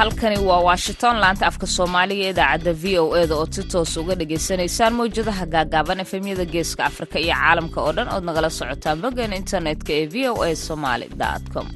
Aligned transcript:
halkani 0.00 0.38
waa 0.48 0.60
washington. 0.68 1.16
Laanta 1.22 1.46
afka 1.50 1.66
soomaaliga 1.76 2.28
idaacadda 2.32 2.72
v 2.82 2.98
o 3.02 3.06
e 3.20 3.26
da 3.30 3.34
oo 3.40 3.46
si 3.54 3.62
toos 3.72 3.92
uga 4.00 4.14
dhagaysanaysaan 4.20 4.94
mawjadaha 4.98 5.44
gaagaaban 5.54 6.00
efemyada 6.04 6.44
geeska 6.54 6.82
afrika 6.90 7.16
iyo 7.24 7.34
caalamka 7.40 7.78
oo 7.84 7.92
dhan 7.96 8.08
ood 8.14 8.24
nagala 8.28 8.48
socotaan 8.58 8.98
boggeena 9.02 9.36
internetka 9.42 9.92
ee 10.00 10.06
v 10.12 10.28
o 10.32 10.42
a 10.46 10.56
somaly 10.66 11.06
com 11.52 11.66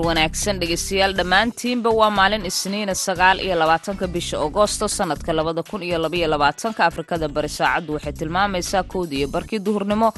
duhur 0.00 0.08
wanaagsan 0.12 0.60
dhegeystayaal 0.60 1.12
dhammaantiinba 1.18 1.90
waa 2.00 2.10
maalin 2.18 2.44
isniina 2.50 2.94
sagaal 3.06 3.38
iyo 3.46 3.54
labaatanka 3.62 4.06
bisha 4.14 4.36
agoosto 4.46 4.86
sanadka 4.88 5.32
labada 5.38 5.62
kun 5.70 5.82
iyo 5.82 5.98
labaiyo 6.04 6.28
labaatanka. 6.34 6.80
Afrikada 6.90 7.28
bari 7.28 7.48
saacaddu 7.58 7.90
waxay 7.96 8.12
tilmaamaysaa 8.20 8.82
kowda 8.92 9.14
iyo 9.18 9.28
barkii 9.34 9.60
duhurnimo. 9.66 10.08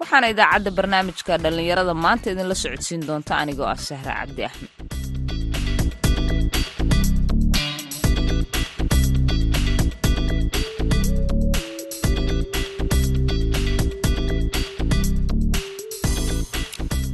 Waxaana 0.00 0.26
idaacadda 0.32 0.70
barnaamijka 0.78 1.32
dhallinyarada 1.42 1.94
maanta 2.04 2.26
idinla 2.32 2.54
socodsiin 2.62 3.02
doonta 3.08 3.32
anigoo 3.42 3.68
ah 3.74 3.76
sahra 3.88 4.12
cabdi 4.20 4.42
axmed 4.48 4.75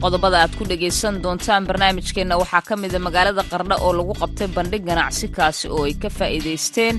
qodobada 0.02 0.36
aad 0.42 0.52
ku 0.58 0.64
dhagaysan 0.70 1.14
doontaan 1.24 1.66
barnaamijkeenna. 1.68 2.34
Waxaa 2.42 2.62
ka 2.68 2.74
mida 2.76 2.98
magaalada 2.98 3.42
qardho 3.50 3.76
oo 3.86 3.92
lagu 3.98 4.12
qabtay 4.22 4.48
bandhig 4.56 4.84
ganacsi 4.90 5.26
kaasi 5.36 5.66
oo 5.68 5.84
ay 5.88 5.94
ka 6.02 6.08
faa'iidaysteen. 6.18 6.94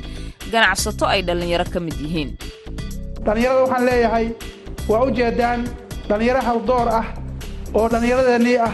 Ganacsato 0.53 1.05
ay 1.13 1.21
dhallinyaro 1.27 1.65
ka 1.73 1.79
mid 1.79 1.97
yihiin. 2.03 2.29
Dhallinyarada 3.25 3.61
waxaan 3.63 3.85
leeyahay 3.89 4.27
waa 4.89 5.03
u 5.05 5.11
jeedaan 5.17 5.59
dhallinyaro 6.09 6.41
haldoor 6.49 6.87
ah 6.99 7.05
oo 7.77 7.85
dhallinyaradeenii 7.91 8.57
ah 8.67 8.73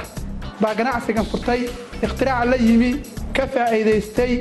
baa 0.61 0.73
ganacsigan 0.79 1.25
furtay 1.31 1.61
ikhtiraca 2.05 2.45
la 2.51 2.55
yimi 2.67 2.91
ka 3.35 3.43
faa'iidaystay 3.53 4.33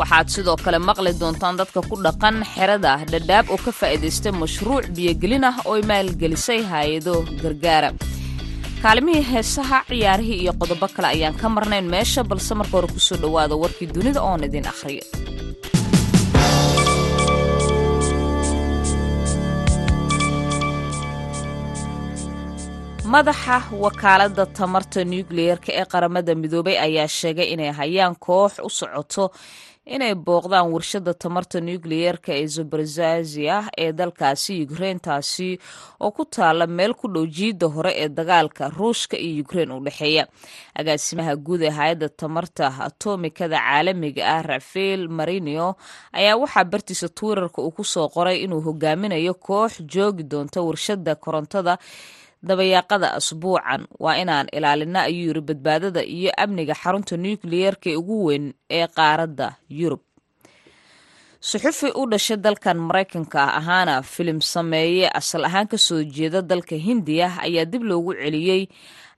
waxaad 0.00 0.28
sidoo 0.34 0.56
kale 0.64 0.78
maqli 0.88 1.12
doontaan 1.20 1.56
dadka 1.60 1.80
ku 1.88 1.94
dhaqan 2.06 2.36
xerada 2.54 2.92
dhadhaab 3.12 3.46
oo 3.54 3.58
ka 3.64 3.72
faa'iidaystay 3.80 4.32
mashruuc 4.42 4.84
biyogelin 4.96 5.44
ah 5.50 5.56
oo 5.68 5.74
ay 5.78 5.82
maalgelisay 5.90 6.60
hay'ado 6.72 7.14
gargaara. 7.42 7.90
Kaalimihii 8.82 9.26
heesaha 9.32 9.78
ciyaarihii 9.88 10.38
iyo 10.42 10.52
qodobo 10.60 10.86
kale 10.96 11.08
ayaan 11.14 11.36
ka 11.40 11.46
marnayn 11.56 11.86
meesha 11.94 12.22
balse 12.30 12.52
marka 12.58 12.74
hore 12.76 12.88
ku 12.94 13.00
soo 13.08 13.18
dhowaada 13.22 13.54
warkii 13.62 13.88
dunida 13.94 14.20
oon 14.28 14.44
idin 14.48 14.66
akhriyo. 14.72 15.04
Madaxa 23.12 23.56
wakaaladda 23.84 24.44
tamarta 24.58 25.00
nukliyeerka 25.12 25.70
ee 25.80 25.84
qaramada 25.92 26.32
midoobay 26.42 26.76
ayaa 26.86 27.08
sheegay 27.18 27.48
inay 27.54 27.72
hayaan 27.80 28.14
koox 28.26 28.52
u 28.62 28.70
socoto 28.78 29.24
inay 29.86 30.14
booqdaan 30.14 30.68
warshada 30.72 31.14
tamarta 31.14 31.60
nukliyeerka 31.60 32.32
ee 32.36 32.46
zobrozazia 32.46 33.56
ee 33.78 33.92
dalkaasi 33.92 34.62
ukrein 34.64 35.00
taasi 35.00 35.58
oo 36.00 36.10
ku 36.10 36.24
taala 36.24 36.66
meel 36.66 36.92
ku 36.94 37.08
dhow 37.08 37.26
jiidda 37.26 37.66
hore 37.74 37.92
ee 37.96 38.08
dagaalka 38.08 38.68
ruushka 38.68 39.16
iyo 39.16 39.42
ukrein 39.42 39.70
u 39.72 39.80
dhexeeya. 39.80 40.26
Agaasimaha 40.76 41.36
guud 41.36 41.62
ee 41.62 41.70
hay'adda 41.78 42.08
tamarta 42.08 42.68
atomikada 42.86 43.56
caalamiga 43.58 44.22
ah 44.36 44.42
rafael 44.42 45.08
marinio 45.08 45.74
ayaa 46.12 46.36
waxaa 46.36 46.64
bartiisa 46.64 47.08
twitter-ka 47.08 47.62
uu 47.62 47.70
ku 47.72 47.84
soo 47.84 48.08
qoray 48.08 48.44
inuu 48.44 48.60
hogaaminayo 48.60 49.34
koox 49.34 49.80
joogi 49.92 50.22
doonta 50.22 50.60
warshada 50.62 51.14
korontada 51.14 51.78
dabayaaqada 52.48 53.08
asbuucan 53.18 53.82
waa 54.04 54.16
inaan 54.22 54.46
ilaalina 54.56 55.00
ayuu 55.08 55.26
yiri 55.28 55.40
badbaadada 55.48 56.02
iyo 56.16 56.30
amniga 56.42 56.74
xarunta 56.82 57.14
nukliyeerka 57.24 57.86
ee 57.92 57.96
ugu 58.00 58.16
weyn 58.26 58.44
ee 58.78 58.86
qaaradda 58.96 59.48
yurub. 59.80 60.00
Suxufi 61.48 61.88
u 62.00 62.02
dhashay 62.10 62.36
dalkan 62.44 62.78
maraykanka 62.88 63.40
ah 63.48 63.56
ahaana 63.60 63.94
filim 64.12 64.40
sameeye. 64.52 65.06
Asal 65.20 65.42
ahaan 65.48 65.66
ka 65.72 65.78
soo 65.86 66.00
jeeda 66.16 66.40
dalka 66.50 66.76
hindiya 66.86 67.28
ayaa 67.46 67.64
dib 67.72 67.82
loogu 67.90 68.12
celiyey. 68.22 68.62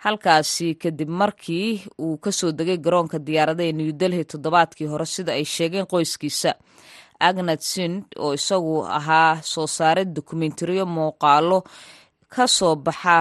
Halkaasi 0.05 0.69
kadib 0.83 1.09
markii 1.21 1.71
uu 2.05 2.17
ka 2.25 2.31
soo 2.39 2.51
degay 2.59 2.79
garoonka 2.85 3.19
diyaarada 3.27 3.63
ee 3.69 3.73
new 3.79 3.91
delhi 4.01 4.25
toddobaadkii 4.31 4.87
hore 4.93 5.07
sida 5.15 5.33
ay 5.39 5.45
sheegeen 5.55 5.87
qoyskiisa. 5.93 6.51
Agnad 7.29 7.61
sind 7.73 8.03
oo 8.25 8.33
isagu 8.39 8.75
ahaa 8.99 9.43
soo 9.53 9.67
saare 9.77 10.03
dokumentariyo 10.17 10.85
muuqaalo 10.97 11.59
ka 12.35 12.47
soo 12.57 12.75
baxa. 12.87 13.17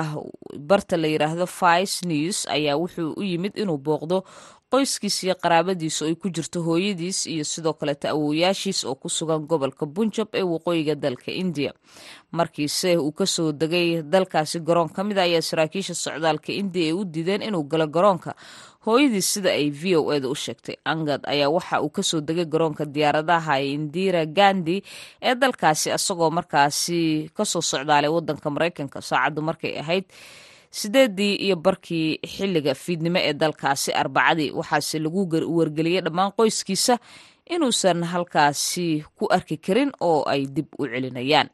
Barta 0.69 0.95
la 0.97 1.07
yidhaahdo 1.13 1.45
vice 1.59 2.05
news 2.11 2.37
ayaa 2.55 2.75
wuxuu 2.81 3.13
u 3.19 3.23
yimid 3.23 3.53
inuu 3.61 3.77
booqdo 3.85 4.17
qoyskiis 4.71 5.17
iyo 5.23 5.35
qaraabadiisa 5.43 6.05
oo 6.05 6.07
ay 6.11 6.15
ku 6.15 6.27
jirto 6.35 6.59
hooyadiis 6.67 7.19
iyo 7.27 7.43
sidoo 7.43 7.73
kaleeta 7.79 8.07
awooyaashiis 8.15 8.79
oo 8.87 8.95
ku 8.95 9.09
sugan 9.09 9.43
gobolka 9.49 9.85
bunjab 9.85 10.29
ee 10.39 10.43
waqooyiga 10.53 10.95
dalka 10.95 11.31
indiya 11.41 11.71
markiise 12.31 12.95
uu 12.97 13.11
ka 13.11 13.25
soo 13.25 13.51
degay 13.51 14.01
dalkaasi 14.03 14.59
garoon 14.67 14.89
ka 14.95 15.03
mid 15.03 15.17
a 15.19 15.23
ayaa 15.27 15.41
saraakiisha 15.49 15.93
socdaalka 15.95 16.51
indiya 16.61 16.85
ay 16.87 16.93
u 16.95 17.03
diideen 17.13 17.41
inuu 17.47 17.63
galo 17.67 17.87
garoonka 17.87 18.31
hooyadiis 18.85 19.27
sida 19.33 19.49
ay 19.59 19.69
v 19.69 19.95
o 19.99 20.09
eda 20.15 20.27
u 20.29 20.35
sheegtay 20.43 20.75
angad 20.91 21.21
ayaa 21.33 21.49
waxa 21.55 21.81
uu 21.85 21.91
ka 21.95 22.01
soo 22.09 22.21
degay 22.27 22.45
garoonka 22.53 22.85
diyaaradaha 22.95 23.55
indira 23.75 24.25
gandi 24.37 24.77
ee 25.21 25.35
dalkaasi 25.41 25.87
isagoo 25.97 26.29
markaasi 26.37 26.99
ka 27.37 27.43
soo 27.51 27.61
socdaalay 27.71 28.09
wadanka 28.15 28.47
maraykanka 28.55 28.99
saacaddu 29.09 29.41
markay 29.49 29.73
ahayd 29.81 30.05
sideedii 30.79 31.35
iyo 31.45 31.55
barkii 31.65 32.19
xilliga 32.33 32.73
fiidnimo 32.83 33.19
ee 33.27 33.33
dalkaasi 33.41 33.89
arbacadii 34.01 34.49
waxaase 34.59 34.97
lagu 35.05 35.21
wargeliyey 35.57 36.01
dhammaan 36.05 36.31
qoyskiisa 36.37 36.95
inuusan 37.53 37.99
halkaasi 38.11 39.03
ku 39.17 39.25
arki 39.35 39.57
karin 39.65 39.91
oo 40.09 40.23
ay 40.33 40.41
dib 40.55 40.67
u 40.81 40.83
celinayaan 40.91 41.49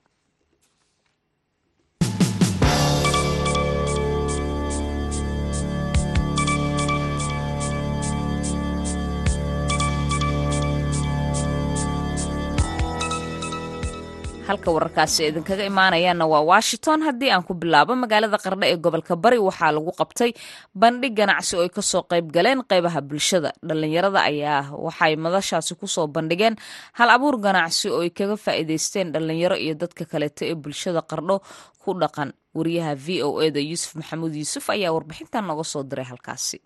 halka 14.47 14.69
wararkaasi 14.75 15.22
idinkaga 15.30 15.63
imaanayaanna 15.72 16.25
waa 16.34 16.41
washington. 16.52 17.00
Haddii 17.08 17.31
aan 17.31 17.44
ku 17.47 17.53
bilaabo 17.53 17.94
magaalada 17.96 18.38
qardho 18.44 18.63
ee 18.72 18.78
gobolka 18.85 19.16
bari 19.24 19.38
waxaa 19.47 19.72
lagu 19.75 19.91
qabtay 20.00 20.31
bandhig 20.81 21.13
ganacsi 21.19 21.53
oo 21.58 21.63
ay 21.66 21.69
ka 21.69 21.81
soo 21.81 22.03
qayb 22.12 22.31
galeen 22.35 22.63
qeybaha 22.69 23.02
bulshada. 23.09 23.52
Dhallinyarada 23.68 24.19
ayaa 24.31 24.72
waxay 24.86 25.13
madashaasi 25.25 25.75
ku 25.80 25.88
soo 25.88 26.07
bandhigeen 26.07 26.56
hal 26.97 27.09
abuur 27.16 27.36
ganacsi 27.46 27.90
oo 27.91 28.02
ay 28.06 28.09
kaga 28.09 28.36
faa'iidaysteen 28.46 29.12
dhallinyaro 29.13 29.56
iyo 29.59 29.74
dadka 29.75 30.06
kaleeto 30.12 30.41
ee 30.47 30.56
bulshada 30.56 31.02
qardho 31.12 31.36
ku 31.84 31.90
dhaqan. 32.02 32.31
Wariyaha 32.57 32.94
v 32.96 33.07
o 33.28 33.41
e 33.44 33.52
da 33.52 33.59
yuusuf 33.59 33.91
maxamuud 34.00 34.31
yuusuf 34.34 34.66
ayaa 34.75 34.96
warbixintan 34.96 35.44
nooga 35.50 35.63
soo 35.68 35.84
diray 35.84 36.07
halkaasi 36.07 36.57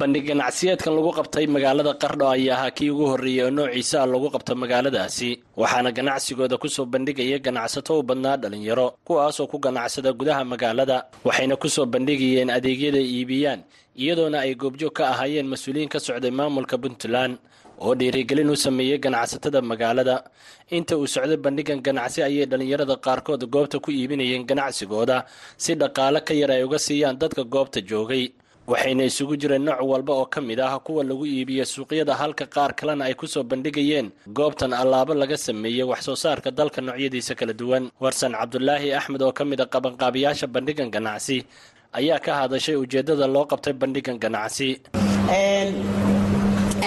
bandhig 0.00 0.26
ganacsiyeedkan 0.26 0.90
lagu 0.90 1.10
qabtay 1.14 1.46
magaalada 1.46 1.92
qardho 2.02 2.26
ayaa 2.34 2.54
ahaa 2.58 2.70
kii 2.76 2.90
ugu 2.90 3.04
horreeyey 3.14 3.44
oo 3.46 3.50
noociisa 3.54 4.02
ah 4.02 4.06
lagu 4.10 4.26
qabto 4.34 4.52
magaaladaasi. 4.62 5.30
Waxaana 5.60 5.90
ganacsigooda 5.98 6.58
ku 6.58 6.66
soo 6.66 6.82
bandhigaya 6.92 7.38
ganacsato 7.38 7.92
u 8.00 8.02
badnaa 8.02 8.36
dhallinyaro 8.42 8.86
kuwaasoo 9.06 9.46
ku 9.46 9.58
ganacsada 9.62 10.10
gudaha 10.18 10.42
magaalada. 10.52 10.96
Waxayna 11.26 11.54
ku 11.62 11.68
soo 11.70 11.86
bandhigayeen 11.86 12.50
adeegyada 12.50 12.98
iibiyaan 12.98 13.62
iyadoona 13.94 14.42
ay 14.42 14.54
goobjoog 14.58 14.90
ka 14.98 15.14
ahaayeen 15.14 15.46
mas'uuliyiin 15.46 15.86
ka 15.88 16.02
socday 16.02 16.30
maamulka 16.34 16.74
puntland 16.74 17.38
oo 17.78 17.94
dhiirigelin 17.94 18.50
u 18.50 18.56
sameeyey 18.58 18.98
ganacsatada 18.98 19.62
magaalada. 19.62 20.26
Inta 20.74 20.98
uu 20.98 21.06
socday 21.06 21.38
bandhigan 21.38 21.78
ganacsi 21.86 22.18
ayay 22.26 22.50
dhallinyarada 22.50 22.98
qaarkood 22.98 23.46
goobta 23.46 23.78
ku 23.78 23.94
iibinayeen 23.94 24.42
ganacsigooda 24.42 25.22
si 25.56 25.78
dhaqaale 25.78 26.18
ka 26.26 26.34
yar 26.34 26.50
ay 26.50 26.66
uga 26.66 26.78
siiyaan 26.82 27.14
dadka 27.14 27.46
goobta 27.46 27.78
joogay 27.90 28.34
waxayna 28.72 29.04
isugu 29.10 29.34
jireen 29.40 29.64
nooc 29.68 29.80
walba 29.92 30.12
oo 30.20 30.26
ka 30.34 30.40
mid 30.40 30.60
ah 30.60 30.78
kuwa 30.86 31.02
lagu 31.04 31.24
iibiyo 31.26 31.64
suuqyada 31.64 32.14
halka 32.20 32.46
qaar 32.54 32.72
kalena 32.78 33.04
ay 33.08 33.14
ku 33.14 33.26
soo 33.26 33.42
bandhigayeen 33.50 34.08
goobtan 34.38 34.72
allaabo 34.72 35.12
laga 35.14 35.36
sameeyey 35.36 35.84
wax 35.90 36.00
soo 36.08 36.16
saarka 36.24 36.50
dalka 36.50 36.80
noocyadiisa 36.80 37.34
kala 37.38 37.52
duwan. 37.52 37.84
Warsan 38.02 38.32
cabdulaahi 38.32 38.88
axmed 38.98 39.22
oo 39.22 39.32
ka 39.32 39.44
mid 39.44 39.60
a 39.60 39.66
qabanqaabiyaasha 39.74 40.46
bandhigan 40.54 40.88
ganacsi 40.94 41.44
ayaa 41.92 42.18
ka 42.24 42.32
hadashay 42.40 42.76
ujeeddada 42.76 43.26
loo 43.34 43.44
qabtay 43.52 43.72
bandhigan 43.82 44.16
ganacsi. 44.24 44.68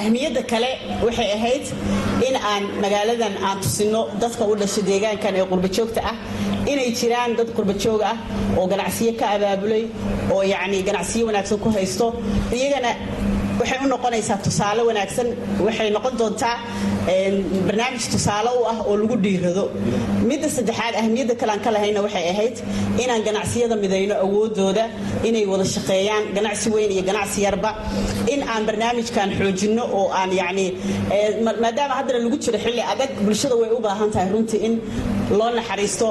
Ahmiyadda 0.01 0.41
kale 0.51 0.69
waxay 1.05 1.29
ahayd 1.37 1.65
in 2.27 2.35
aan 2.51 2.63
magaaladan 2.81 3.33
aan 3.47 3.57
tusino 3.61 4.01
dadka 4.21 4.43
u 4.51 4.55
dhashay 4.61 4.83
deegaankan 4.89 5.33
ee 5.39 5.45
qurbajoogta 5.51 6.01
ah 6.11 6.15
inay 6.71 6.91
jiraan 6.99 7.35
dad 7.37 7.49
qurbajoog 7.57 8.01
ah 8.11 8.15
oo 8.57 8.65
ganacsiyo 8.71 9.11
ka 9.19 9.25
abaabulay 9.35 9.83
oo 10.33 10.41
yacni 10.53 10.83
ganacsiyo 10.87 11.25
wanaagsan 11.29 11.59
ku 11.63 11.69
haysto. 11.75 12.07
Iyagana 12.57 12.91
waxay 13.59 13.77
u 13.85 13.87
noqonaysaa 13.93 14.37
tusaale 14.45 14.81
wanaagsan. 14.89 15.27
Waxay 15.65 15.89
noqon 15.95 16.13
doontaa 16.19 16.55
barnaamij 17.67 18.05
tusaale 18.13 18.49
u 18.59 18.63
ah 18.71 18.77
oo 18.89 18.95
lagu 19.01 19.15
dhiirado. 19.25 19.63
Midda 20.29 20.47
saddexaad 20.55 20.93
ahmiyadda 21.01 21.35
kalean 21.41 21.59
ka 21.65 21.69
lahayna 21.75 21.99
waxay 22.05 22.25
ahayd 22.33 22.55
inaan 23.03 23.21
ganacsiyada 23.27 23.75
midayno 23.83 24.15
awoodooda 24.25 24.83
inay 25.27 25.45
wada 25.51 25.65
shaqeeyaan 25.75 26.23
ganacsi 26.35 26.67
weyn 26.75 26.91
iyo 26.95 27.03
ganacsi 27.09 27.39
yarba. 27.45 27.71
In 28.33 28.41
aan 28.51 28.63
barnaamijkan 28.67 29.29
xoojinno 29.39 29.83
oo 29.99 30.05
aan 30.19 30.31
yacni 30.41 30.65
maadaama 31.63 31.93
haddana 31.99 32.19
lagu 32.25 32.37
jiro 32.43 32.57
xilli 32.65 32.81
adag 32.93 33.09
bulshada 33.25 33.55
way 33.61 33.69
u 33.77 33.79
baahan 33.85 34.09
tahay 34.13 34.29
runtii 34.33 34.59
in 34.67 34.73
loo 35.39 35.49
naxariisto. 35.57 36.07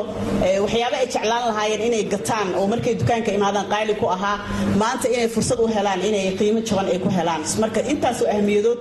Waxyaaba 0.64 0.96
ay 1.02 1.06
jeclaan 1.14 1.42
lahaayeen 1.50 1.82
inay 1.88 2.04
gataan 2.14 2.48
oo 2.58 2.66
markay 2.72 2.94
dukaanka 3.00 3.30
imaadaan 3.38 3.66
qaali 3.72 3.94
ku 4.00 4.06
ahaa 4.16 4.36
maanta 4.80 5.06
inay 5.14 5.28
fursad 5.34 5.58
u 5.64 5.66
helaan 5.76 6.00
inay 6.08 6.26
qiimo 6.38 6.60
jaban 6.68 6.86
ay 6.92 6.98
ku 7.04 7.08
helaan 7.18 7.35
marka 7.62 7.80
intaasoo 7.92 8.28
ahmiyadood 8.34 8.78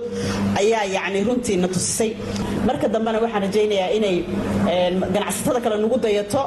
ayaa 0.60 0.84
yacni 0.96 1.20
runtii 1.28 1.56
na 1.62 1.68
tusisay 1.74 2.10
marka 2.68 2.86
dambena 2.94 3.18
waxaan 3.24 3.42
rajaynayaa 3.46 3.90
inay 3.98 4.16
ganacsatada 5.14 5.60
kale 5.64 5.76
nagu 5.84 5.96
dayato 6.04 6.42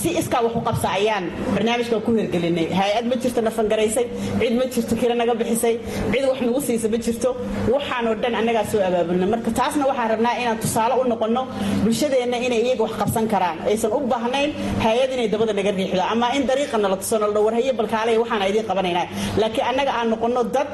si 0.00 0.08
iskaa 0.20 0.40
wax 0.44 0.54
u 0.58 0.60
qabsa 0.68 0.88
ayaan 0.98 1.24
barnaamijkan 1.54 2.00
ku 2.06 2.10
hirgelinay. 2.18 2.66
Hay'ad 2.80 3.04
ma 3.10 3.16
jirto 3.22 3.40
nafangaraysay 3.46 4.06
cid 4.40 4.52
ma 4.60 4.64
jirto 4.74 4.94
kira 5.00 5.14
naga 5.20 5.34
bixisay 5.40 5.74
cid 6.12 6.24
wax 6.30 6.38
nagu 6.46 6.60
siisa 6.66 6.86
ma 6.92 6.98
jirto. 7.04 7.30
Waxaanoo 7.74 8.14
dhan 8.22 8.34
annagaa 8.40 8.64
soo 8.70 8.80
abaabulnay 8.88 9.28
marka 9.34 9.50
taasna 9.58 9.84
waxaan 9.90 10.08
rabnaa 10.14 10.34
inaan 10.42 10.58
tusaale 10.62 10.94
u 11.00 11.04
noqonno 11.12 11.42
bulshadeenna 11.84 12.36
inay 12.46 12.60
iyaga 12.66 12.82
wax 12.86 12.94
qabsan 13.02 13.24
karaan. 13.32 13.56
Aysan 13.70 13.90
u 13.96 14.00
baahnayn 14.12 14.50
hay'ad 14.84 15.10
inay 15.16 15.28
dabada 15.32 15.52
naga 15.58 15.70
riixdo 15.78 16.02
ama 16.12 16.26
in 16.36 16.42
dariiqa 16.50 16.76
nala 16.84 16.96
tuso 17.02 17.16
nala 17.22 17.40
warhaye 17.46 17.72
balkaaley 17.80 18.16
waxaan 18.22 18.42
idiin 18.50 18.66
qabanaynaa. 18.70 19.06
Laakiin 19.40 19.64
annaga 19.70 19.92
aan 19.98 20.08
noqonno 20.12 20.42
dad 20.54 20.68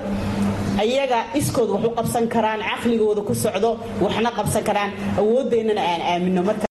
ayaga 0.82 1.19
iskood 1.38 1.69
wax 1.75 1.82
u 1.88 1.90
qabsan 1.98 2.25
karaan 2.34 2.60
caqligooda 2.70 3.22
ku 3.28 3.34
socdo 3.44 3.70
waxna 4.04 4.30
qabsan 4.38 4.62
karaan. 4.69 4.90
Awoodeennana 5.20 5.82
aan 5.92 6.02
aamino. 6.10 6.42
Marka 6.48 6.66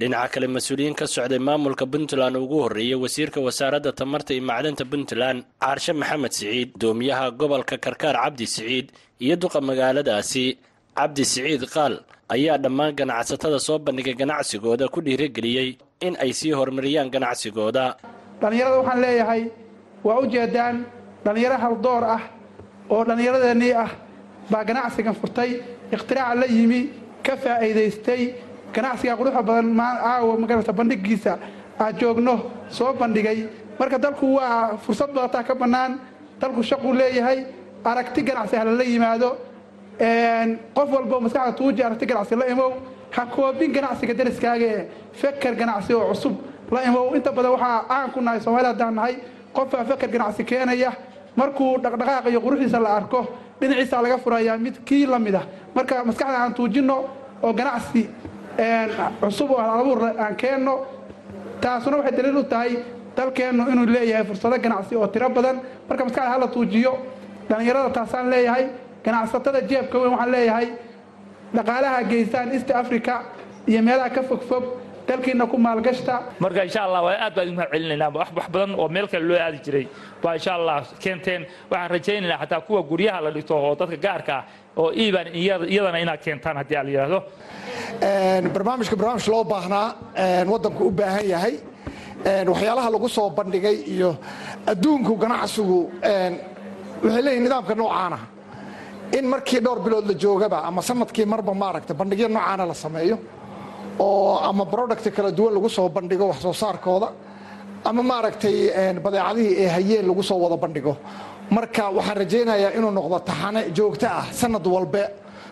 dhinaca 0.00 0.28
kale 0.32 0.46
mas'uuliyiin 0.56 0.94
ka 1.00 1.06
socday 1.14 1.38
maamulka 1.48 1.84
puntland 1.92 2.36
ugu 2.44 2.56
horreeyey 2.64 2.96
wasiirka 3.04 3.38
wasaaradda 3.46 3.90
tamarta 4.00 4.32
iyo 4.34 4.42
macdanta 4.50 4.84
puntland 4.92 5.38
caarshe 5.62 5.92
maxamed 6.00 6.32
siciid 6.38 6.68
gudoomiyaha 6.74 7.26
gobolka 7.40 7.76
karkaar 7.84 8.16
cabdi 8.22 8.46
siciid 8.54 8.86
iyo 9.24 9.34
duqa 9.42 9.58
magaaladaasi. 9.68 10.44
Cabdi 10.98 11.24
siciid 11.32 11.62
qaal 11.74 11.94
ayaa 12.34 12.56
dhammaan 12.64 12.92
ganacsatada 12.98 13.58
soo 13.66 13.78
bandhigay 13.86 14.14
ganacsigooda 14.20 14.88
ku 14.94 14.98
dhiirigeliyey 15.06 15.68
in 16.06 16.14
ay 16.24 16.32
sii 16.38 16.52
horumariyaan 16.58 17.08
ganacsigooda. 17.14 17.84
Dhallinyarada 18.40 18.76
waxaan 18.80 19.00
leeyahay 19.04 19.42
waa 20.06 20.18
u 20.22 20.24
jeedaan 20.34 20.76
dhallinyaro 21.24 21.56
haldoor 21.64 22.04
ah 22.16 22.22
oo 22.90 23.04
dhallinyaradeenii 23.04 23.72
ah 23.74 23.90
baa 24.50 24.64
ganacsigan 24.64 25.14
furtay 25.14 25.50
ikhtiraca 25.92 26.34
la 26.34 26.46
yimi 26.46 26.80
ka 27.22 27.36
faa'iidaystay. 27.36 28.34
Ganacsiga 28.74 29.16
quruxda 29.16 29.42
badan 29.42 29.76
caawa 29.76 30.36
magarata 30.38 30.72
bandhigiisa. 30.72 31.38
Aan 31.80 31.94
joogno 31.98 32.34
soo 32.68 32.92
bandhigay. 32.94 33.48
Marka 33.78 33.98
dalku 33.98 34.26
waa 34.36 34.76
fursad 34.84 35.10
badataa 35.14 35.42
ka 35.42 35.54
bannaan 35.54 35.98
dalku 36.40 36.62
shaquu 36.62 36.92
leeyahay 36.92 37.38
aragti 37.84 38.22
ganacsi 38.22 38.56
ha 38.56 38.64
lala 38.64 38.84
yimaado. 38.84 39.30
Qof 40.74 40.88
walbo 40.92 41.20
maskaxda 41.20 41.52
tuuji 41.56 41.82
aragti 41.82 42.06
ganacsi 42.06 42.34
la 42.36 42.46
imow. 42.48 42.72
Ha 43.16 43.26
koobin 43.26 43.72
ganacsiga 43.72 44.14
dariskaagae 44.14 44.86
feker 45.12 45.54
ganacsi 45.54 45.94
oo 45.94 46.08
cusub 46.14 46.34
la 46.70 46.82
imow. 46.84 47.14
Inta 47.16 47.32
badan 47.32 47.52
waxaa 47.52 47.84
caan 47.88 48.10
ku 48.12 48.20
nahay 48.20 48.40
soomaalida 48.40 48.68
haddaan 48.72 48.94
nahay 48.94 49.14
qofbaa 49.52 49.84
feker 49.84 50.08
ganacsi 50.08 50.44
keenaya 50.44 50.92
markuu 51.40 51.72
dhaqdhaqaaq 51.84 52.24
iyo 52.30 52.40
quruxdiisa 52.44 52.78
la 52.84 52.90
arko 52.98 53.20
dhinaciisa 53.60 54.02
laga 54.04 54.16
furayaa 54.24 54.56
mid 54.64 54.74
kii 54.88 55.06
la 55.12 55.18
mid 55.18 55.34
ah. 55.34 55.44
Marka 55.74 56.04
maskaxda 56.08 56.38
aan 56.42 56.54
tuujinno 56.54 56.96
oo 57.42 57.52
ganacsi 57.52 58.02
cusub 59.20 59.50
oo 59.50 59.58
halabuur 59.60 59.98
aan 60.24 60.34
keenno 60.36 60.74
taasuna 61.60 61.96
waxay 61.96 62.16
daliil 62.16 62.36
u 62.36 62.44
tahay 62.44 62.72
dalkeennu 63.16 63.62
inuu 63.72 63.86
leeyahay 63.94 64.24
fursado 64.28 64.56
ganacsi 64.58 64.96
oo 64.96 65.06
tiro 65.06 65.28
badan. 65.30 65.56
Marka 65.88 66.04
maskaxda 66.04 66.30
hala 66.32 66.46
tuujiyo 66.48 66.92
dhallinyarada 67.48 67.90
taasaan 67.90 68.30
leeyahay 68.30 68.64
ganacsatada 69.04 69.60
jeebka 69.70 69.96
weyn 69.98 70.12
waxaan 70.12 70.30
leeyahay 70.34 70.68
dhaqaalaha 71.54 72.02
geystaan 72.10 72.52
east 72.52 72.70
africa 72.70 73.14
iyo 73.66 73.82
meelaha 73.82 74.10
ka 74.10 74.22
fogfog 74.22 74.64
dalkiina 75.10 75.44
ku 75.52 75.56
maalgashta 75.66 76.14
marka 76.44 76.60
insha 76.68 76.80
allah 76.86 77.00
waa 77.06 77.16
aad 77.24 77.34
baan 77.36 77.46
idin 77.46 77.56
mahad 77.58 77.70
celinaynaa 77.74 78.10
wax 78.20 78.28
badan 78.54 78.70
oo 78.80 78.88
meel 78.94 79.06
kale 79.12 79.24
loo 79.30 79.38
aadi 79.46 79.58
jiray. 79.66 79.86
Baa 80.22 80.34
insha 80.38 80.52
allah 80.58 80.76
keenteen 81.02 81.42
waxaan 81.70 81.90
rajaynaynaa 81.94 82.38
xataa 82.42 82.60
kuwa 82.66 82.80
guryaha 82.90 83.20
la 83.24 83.30
dhigto 83.34 83.54
oo 83.64 83.74
dadka 83.80 83.96
gaarka 84.04 84.34
ah 84.38 84.44
oo 84.80 84.88
iibaan 85.02 85.28
iyadana 85.74 85.98
inaad 86.04 86.20
keentaan 86.24 86.56
haddii 86.60 86.76
aan 86.78 86.86
la 86.86 86.92
yidhaahdo 86.92 87.18
barnaamijka 88.54 88.96
barnaamij 89.00 89.26
loo 89.32 89.44
baahnaa 89.52 89.86
waddanku 90.52 90.82
u 90.84 90.90
baahan 90.90 91.26
yahay. 91.34 91.54
Waxyaalaha 92.50 92.88
lagu 92.94 93.08
soo 93.08 93.30
bandhigay 93.38 93.76
iyo 93.94 94.10
adduunku 94.70 95.12
ganacsigu 95.22 95.78
waxay 97.04 97.22
leeyihiin 97.24 97.44
nidaamka 97.46 97.74
noocaana. 97.80 98.18
In 99.18 99.24
markii 99.32 99.60
dhowr 99.64 99.80
bilood 99.84 100.06
la 100.10 100.14
joogaba 100.22 100.58
ama 100.68 100.82
sannadkii 100.88 101.24
marba 101.32 101.52
maaragta 101.54 101.94
bandhigyo 102.00 102.28
noocaana 102.28 102.64
la 102.70 102.74
sameeyo 102.74 103.16
oo 103.98 104.38
ama 104.48 104.64
product 104.66 105.04
kala 105.16 105.30
duwan 105.38 105.52
lagu 105.54 105.68
soo 105.68 105.88
bandhigo 105.88 106.24
wax 106.30 106.38
soo 106.42 106.52
saarkooda 106.52 107.08
ama 107.84 108.02
maaragtay 108.10 108.56
badeecadihii 109.04 109.54
ee 109.62 109.68
hayeen 109.76 110.06
lagu 110.08 110.22
soo 110.22 110.38
wada 110.44 110.56
bandhigo. 110.56 110.96
Marka 111.50 111.84
waxaan 111.96 112.16
rajaynayaa 112.22 112.70
inuu 112.78 112.90
noqdo 112.98 113.18
taxane 113.30 113.60
joogto 113.76 114.06
ah 114.18 114.24
sanad 114.40 114.66
walbe 114.74 115.02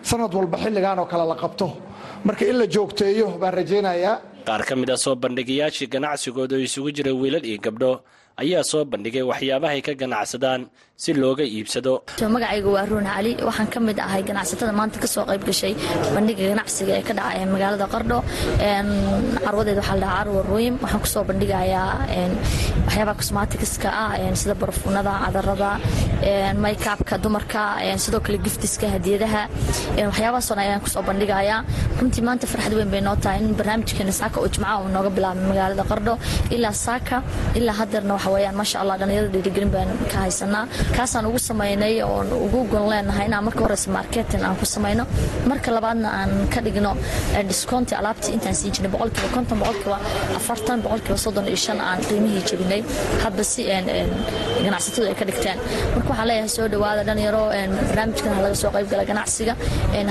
sanad 0.09 0.33
walba 0.37 0.57
xilligan 0.63 0.99
oo 0.99 1.05
kale 1.11 1.25
la 1.31 1.35
qabto. 1.35 1.67
Marka 2.25 2.43
in 2.51 2.57
la 2.61 2.65
joogteeyo 2.75 3.27
baan 3.41 3.53
rajaynayaa 3.59 4.15
qaar 4.49 4.61
ka 4.69 4.73
mid 4.81 4.89
a 4.89 4.97
soo 5.05 5.15
bandhigayaashii 5.25 5.89
ganacsigooda 5.95 6.55
oo 6.59 6.63
isugu 6.69 6.89
jira 6.97 7.11
wiilal 7.21 7.45
iyo 7.51 7.59
gabdho 7.67 7.91
ayaa 8.43 8.63
soo 8.71 8.83
bandhigay 8.91 9.23
waxyaabahay 9.31 9.81
ka 9.87 9.93
ganacsadaan 10.01 10.61
si 11.03 11.11
looga 11.21 11.43
iibsado. 11.55 11.91
Magacayga 12.35 12.69
waa 12.75 12.85
ruun 12.89 13.07
cali. 13.07 13.31
Waxaan 13.47 13.67
ka 13.73 13.79
mid 13.87 13.97
ahay 14.05 14.21
ganacsatada 14.29 14.71
maanta 14.79 14.97
ka 15.03 15.07
soo 15.13 15.23
qayb 15.29 15.43
gashay 15.49 15.73
bandhiga 16.15 16.43
ganacsiga 16.51 16.91
ee 16.99 17.03
ka 17.09 17.13
dhacay 17.19 17.45
magaalada 17.53 17.85
qardho 17.93 18.17
carwadeed 19.45 19.77
waxaa 19.79 19.95
la 19.95 20.01
dhahaa 20.03 20.17
carwa 20.23 20.41
ruim 20.51 20.73
waxaan 20.83 21.01
ku 21.03 21.07
soo 21.13 21.23
bandhigayaa 21.29 21.87
waxyaabaha 22.87 23.15
cosmaticska 23.21 23.89
ah 24.03 24.11
sida 24.41 24.55
barfuunada 24.61 25.13
cadarada 25.25 25.69
maykaabka 26.65 27.15
dumarka 27.23 27.61
sidoo 28.03 28.19
kale 28.25 28.37
giftiska 28.45 28.85
hadiyadaha. 28.95 29.41
Waxyaabahaasoo 30.11 30.57
ayaan 30.65 30.81
ku 30.85 30.89
soo 30.95 31.03
bandhigayaa. 31.09 31.59
Runtii 31.99 32.23
maanta 32.27 32.45
farxad 32.53 32.73
weyn 32.79 32.91
bay 32.95 33.01
noo 33.07 33.15
tahay 33.23 33.39
in 33.43 33.55
barnaamijkeena 33.59 34.11
saaka 34.21 34.37
oo 34.41 34.47
jimcaha 34.53 34.75
uu 34.83 34.89
nooga 34.95 35.09
bilaabay 35.17 35.45
magaalada 35.51 35.83
qardho 35.91 36.13
ilaa 36.55 36.73
saaka 36.85 37.15
ilaa 37.59 37.75
hadeerna 37.81 38.13
waxa 38.17 38.29
weeyaan 38.35 38.55
maasha 38.59 38.77
allah 38.81 38.95
dhalinyarada 39.01 39.31
dhiirigelin 39.35 39.71
baan 39.75 39.89
ka 40.11 40.17
haysanaa. 40.25 40.63
Kaasaan 40.97 41.25
ugu 41.29 41.39
samaynay 41.49 41.95
oon 42.11 42.27
ugu 42.45 42.59
gon 42.71 42.85
leenahay 42.91 43.25
inaan 43.29 43.43
marka 43.47 43.61
horeysa 43.65 43.89
marketin 43.97 44.41
aan 44.47 44.55
ku 44.61 44.65
samayno. 44.75 45.03
Marka 45.51 45.69
labaadna 45.77 46.09
aan 46.19 46.31
ka 46.53 46.59
dhigno 46.65 46.91
discounti 47.49 47.93
alaabtii 47.99 48.33
intaan 48.37 48.55
siin 48.59 48.71
jirnay 48.75 48.91
boqolkiiba 48.93 49.29
konton 49.35 49.57
boqolkiiba 49.61 49.97
afartan 50.39 50.77
boqolkiiba 50.85 51.17
soddon 51.25 51.45
iyo 51.51 51.59
shan 51.65 51.79
aan 51.89 51.99
qiimihii 52.07 52.43
jebinay. 52.49 52.81
Hadba 53.23 53.43
si 53.51 53.61
ganacsatadu 54.65 55.07
ay 55.11 55.15
ka 55.19 55.25
dhigteen. 55.29 55.57
Marka 55.95 56.09
waxaan 56.11 56.27
leeyahay 56.29 56.49
soo 56.55 56.67
dhawaada 56.73 57.01
dhalinyaro 57.07 57.43
barnaamijkan 57.89 58.31
ha 58.35 58.41
laga 58.45 58.55
soo 58.61 58.71
qayb 58.75 58.87
gala 58.91 59.03
ganacsiga 59.11 59.53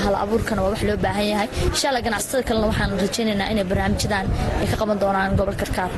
hal 0.04 0.14
abuurkana 0.24 0.60
waa 0.64 0.70
wax 0.74 0.82
loo 0.88 0.96
baahan 1.04 1.26
yahay. 1.32 1.48
Insha 1.74 1.86
allah 1.90 2.02
ganacsatada 2.06 2.42
kalena 2.48 2.66
waxaan 2.70 2.90
rajaynaynaa 3.04 3.48
inay 3.52 3.64
barnaamijyadan 4.18 4.60
ay 4.60 4.66
ka 4.70 4.76
qaban 4.80 4.98
doonaan 5.00 5.36
gobol 5.36 5.54
karkaar 5.54 5.90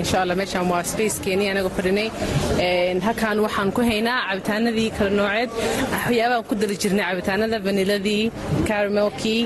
insha 0.00 0.20
allah 0.22 0.36
meeshaan 0.36 0.68
waa 0.70 0.82
spacekeeni 0.82 1.44
anagoo 1.52 1.70
fadhinay 1.76 2.08
halkaan 3.06 3.38
waxaan 3.46 3.72
ku 3.72 3.80
haynaa 3.82 4.20
cabitaanadii 4.28 4.90
kala 4.96 5.10
nooceed. 5.10 5.50
Waxyaabaan 5.92 6.44
ku 6.48 6.54
dali 6.54 6.76
jirnay 6.82 7.04
cabitaanada 7.10 7.58
vaniladii 7.66 8.30
caramelkii 8.68 9.40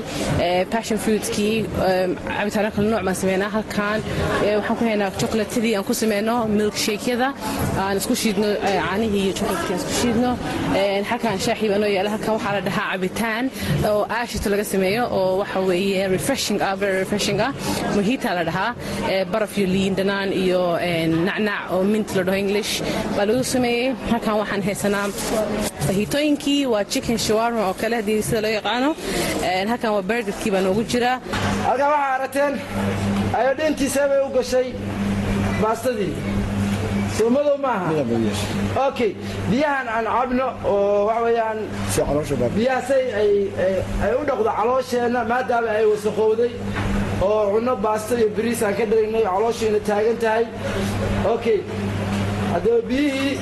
passion 0.71 0.99
fruitkii 1.03 1.55
cabitaano 2.37 2.69
kala 2.75 2.87
nooc 2.93 3.03
baan 3.07 3.15
sameynaa 3.21 3.49
halkaan. 3.57 3.99
Waxaan 4.59 4.77
ku 4.79 4.83
haynaa 4.89 5.11
chocolatadii 5.21 5.73
aan 5.77 5.85
ku 5.89 5.93
sameyno 6.01 6.35
milkshakyada 6.57 7.29
aan 7.83 7.97
isku 8.01 8.15
shiidno 8.23 8.47
caanihii 8.63 9.23
iyo 9.25 9.33
chocolatkii 9.39 9.73
aan 9.73 9.79
isku 9.81 9.93
shiidno. 10.01 10.31
Halkaan 11.11 11.39
shaaxii 11.45 11.69
baa 11.71 11.79
noo 11.83 11.91
yaalla 11.95 12.11
halkaan 12.15 12.33
waxaa 12.37 12.53
la 12.57 12.61
dhahaa 12.67 12.87
cabitaan 12.91 13.45
oo 13.89 14.01
aashito 14.17 14.49
laga 14.53 14.63
sameeyo 14.73 15.03
oo 15.19 15.31
waxa 15.41 15.59
weeye 15.69 16.07
refreshing 16.15 16.59
ah 16.67 16.73
very 16.81 16.97
refreshing 17.03 17.39
ah 17.47 17.51
mohita 17.95 18.33
la 18.37 18.43
dhahaa 18.49 18.71
baraf 19.31 19.57
iyo 19.57 19.67
liin 19.75 19.93
dhanaan 19.99 20.29
iyo 20.43 20.61
nacnac 21.27 21.71
oo 21.73 21.83
mint 21.83 22.07
la 22.17 22.23
dhaho 22.27 22.37
english. 22.43 22.71
Baa 23.17 23.25
lagu 23.29 23.43
sameeyey 23.53 23.93
halkan 24.11 24.35
waxaan 24.41 24.61
haysanaa 24.67 25.07
fahitooyinkii 25.87 26.65
waa 26.73 26.83
chicken 26.93 27.17
shawarma 27.17 27.67
oo 27.67 27.73
kale 27.81 27.95
haddii 27.99 28.21
sida 28.29 28.41
loo 28.45 28.53
yaqaano. 28.59 28.89
Halkan 29.71 29.91
waa 29.95 30.01
bergerkii 30.09 30.51
baa 30.55 30.61
noogu 30.67 30.83
jira. 30.91 31.11
Halkan 31.67 31.89
waxaa 31.93 32.13
aragteen 32.17 32.53
ayodhintiisee 33.39 34.07
bay 34.11 34.19
u 34.27 34.29
gashay 34.37 34.67
baastadii. 35.61 36.13
Soo 37.17 37.29
madow 37.35 37.57
maaha. 37.57 37.89
Okay 38.87 39.11
biyahan 39.49 39.87
aan 39.95 40.05
cabno 40.15 40.47
oo 40.71 41.05
waxa 41.07 41.21
weeyaan 41.25 41.57
biyahaasay 42.57 43.03
ay 44.05 44.11
u 44.19 44.25
dhaqdo 44.29 44.51
caloosheenna 44.57 45.23
maadaama 45.31 45.69
ay 45.79 45.85
wasaqowday 45.91 46.51
oo 47.21 47.41
cunno 47.53 47.73
baasta 47.85 48.13
iyo 48.19 48.27
bariis 48.37 48.61
aan 48.63 48.75
ka 48.79 48.85
dharagnay 48.91 49.23
calooshiina 49.29 49.79
taagan 49.87 50.17
tahay. 50.23 50.45
Okay 51.35 51.59
haddaba 52.53 52.79
biyihii 52.89 53.33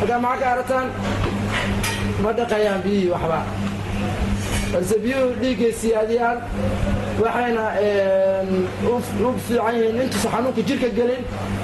haddaa 0.00 0.18
maxaa 0.24 0.40
ka 0.42 0.46
arataan? 0.54 0.86
Ma 2.22 2.30
dhaqayaan 2.38 2.80
biyihii 2.84 3.10
waxba. 3.14 3.40
Balse 4.72 4.96
biyuhu 5.04 5.28
dhiiggay 5.42 5.72
siyaadiyaan 5.80 6.38
waxayna 7.22 7.64
u 8.90 9.30
fiican 9.46 9.74
yihiin. 9.78 10.00
Intuusa 10.04 10.28
xanuunka 10.34 10.62
jirka 10.68 10.88
gelin 10.98 11.22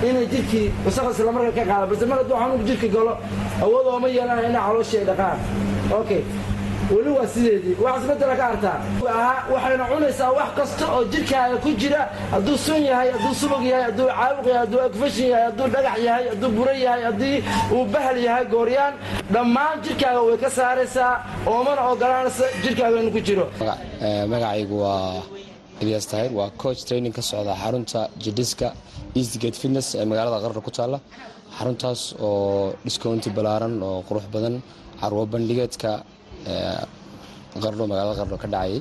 inay 0.08 0.26
jirkii 0.32 0.66
wasaq 0.84 1.06
isla 1.12 1.32
marka 1.36 1.52
ka 1.58 1.64
qaada. 1.70 1.84
Balse 1.90 2.04
mar 2.10 2.18
hadduu 2.20 2.36
xanuunka 2.42 2.64
jirka 2.68 2.88
galo 2.94 3.12
awood 3.64 3.86
ooma 3.92 4.08
yeelanaya 4.16 4.48
inay 4.50 4.62
calooshii 4.66 4.98
ay 5.02 5.06
dhaqaan. 5.10 5.38
Okay 6.00 6.20
weli 6.94 7.10
waa 7.16 7.26
sideedii. 7.34 7.74
Wax 7.84 7.96
isbedela 8.02 8.34
ka 8.40 8.44
artaa 8.52 8.76
waxayna 9.52 9.84
cunaysaa 9.92 10.30
wax 10.38 10.50
kasta 10.58 10.84
oo 10.96 11.02
jirkaaga 11.12 11.56
ku 11.64 11.70
jira. 11.80 12.02
Hadduu 12.34 12.56
sun 12.66 12.80
yahay 12.90 13.08
hadduu 13.14 13.34
subag 13.42 13.62
yahay 13.70 13.84
hadduu 13.88 14.06
caabuq 14.18 14.46
yahay 14.50 14.60
hadduu 14.64 14.80
agfashin 14.88 15.26
yahay 15.32 15.44
hadduu 15.48 15.66
dhagax 15.74 15.98
yahay 16.08 16.24
hadduu 16.32 16.50
buro 16.56 16.72
yahay 16.86 17.02
haddii 17.08 17.36
uu 17.74 17.84
bahal 17.94 18.16
yahay 18.26 18.44
gooryaan 18.54 18.94
dhammaan 19.34 19.76
jirkaaga 19.84 20.20
way 20.28 20.36
ka 20.44 20.50
saaraysaa 20.58 21.12
oomana 21.52 21.80
ogolaanaysa 21.92 22.44
jirkaaga 22.64 22.96
inuu 23.02 23.12
ku 23.16 23.20
jiro. 23.28 23.44
Magacaygu 24.32 24.76
waa 24.84 25.22
ilyas 25.82 26.06
tahir 26.10 26.30
waa 26.38 26.50
coach 26.62 26.80
training 26.88 27.12
ka 27.18 27.22
socda 27.30 27.52
xarunta 27.62 28.00
jidhiska 28.24 28.68
eastgate 29.18 29.56
fitness 29.62 29.88
ee 29.94 30.04
magaalada 30.10 30.38
qarno 30.44 30.60
ku 30.66 30.70
taalla. 30.78 30.98
Xaruntaas 31.58 32.00
oo 32.26 32.72
discounti 32.86 33.28
ballaaran 33.36 33.74
oo 33.88 33.98
qurux 34.08 34.24
badan 34.34 34.54
carwo 35.00 35.22
bandhigeedka 35.32 35.90
qarno 37.62 37.82
magaalada 37.90 38.16
qarno 38.20 38.36
ka 38.42 38.48
dhacayay 38.54 38.80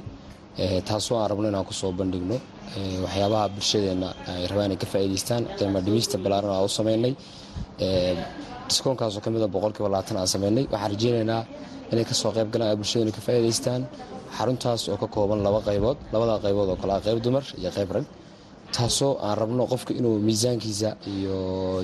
taasoo 0.87 1.17
aan 1.19 1.29
rabno 1.31 1.47
inaan 1.51 1.65
ku 1.69 1.73
soo 1.73 1.91
bandhigno. 1.99 2.37
Waxyaabaha 3.03 3.45
bulshadeenna 3.55 4.09
ay 4.31 4.47
rabaan 4.49 4.67
inay 4.71 4.79
ka 4.83 4.87
faa'iidaystaan. 4.93 5.43
Qiimo 5.57 5.79
dhimista 5.85 6.17
ballaaran 6.23 6.51
aan 6.55 6.65
u 6.65 6.71
samaynay. 6.79 7.13
Diskoonkaasoo 8.69 9.21
ka 9.23 9.29
mida 9.29 9.47
boqolkiiba 9.47 9.89
labaatan 9.89 10.17
aan 10.17 10.27
samaynay. 10.27 10.65
Waxaan 10.71 10.91
rajeynaynaa 10.93 11.43
inay 11.91 12.05
ka 12.09 12.13
soo 12.21 12.31
qayb 12.35 12.49
galaan 12.53 12.77
bulshadeena 12.79 13.11
ka 13.17 13.21
faa'iidaystaan. 13.27 13.81
Xaruntaas 14.37 14.81
oo 14.91 14.97
ka 14.97 15.07
kooban 15.07 15.39
laba 15.45 15.59
qaybood 15.67 15.97
labada 16.13 16.33
qaybood 16.45 16.67
oo 16.73 16.75
kale 16.81 16.93
ah 16.97 17.01
qayb 17.05 17.19
dumar 17.25 17.43
iyo 17.61 17.69
qayb 17.77 17.89
rag. 17.95 18.05
Taasoo 18.75 19.13
aan 19.25 19.35
rabno 19.41 19.63
qofka 19.71 19.91
inuu 19.99 20.19
miisaankiisa 20.27 20.89
iyo 21.13 21.35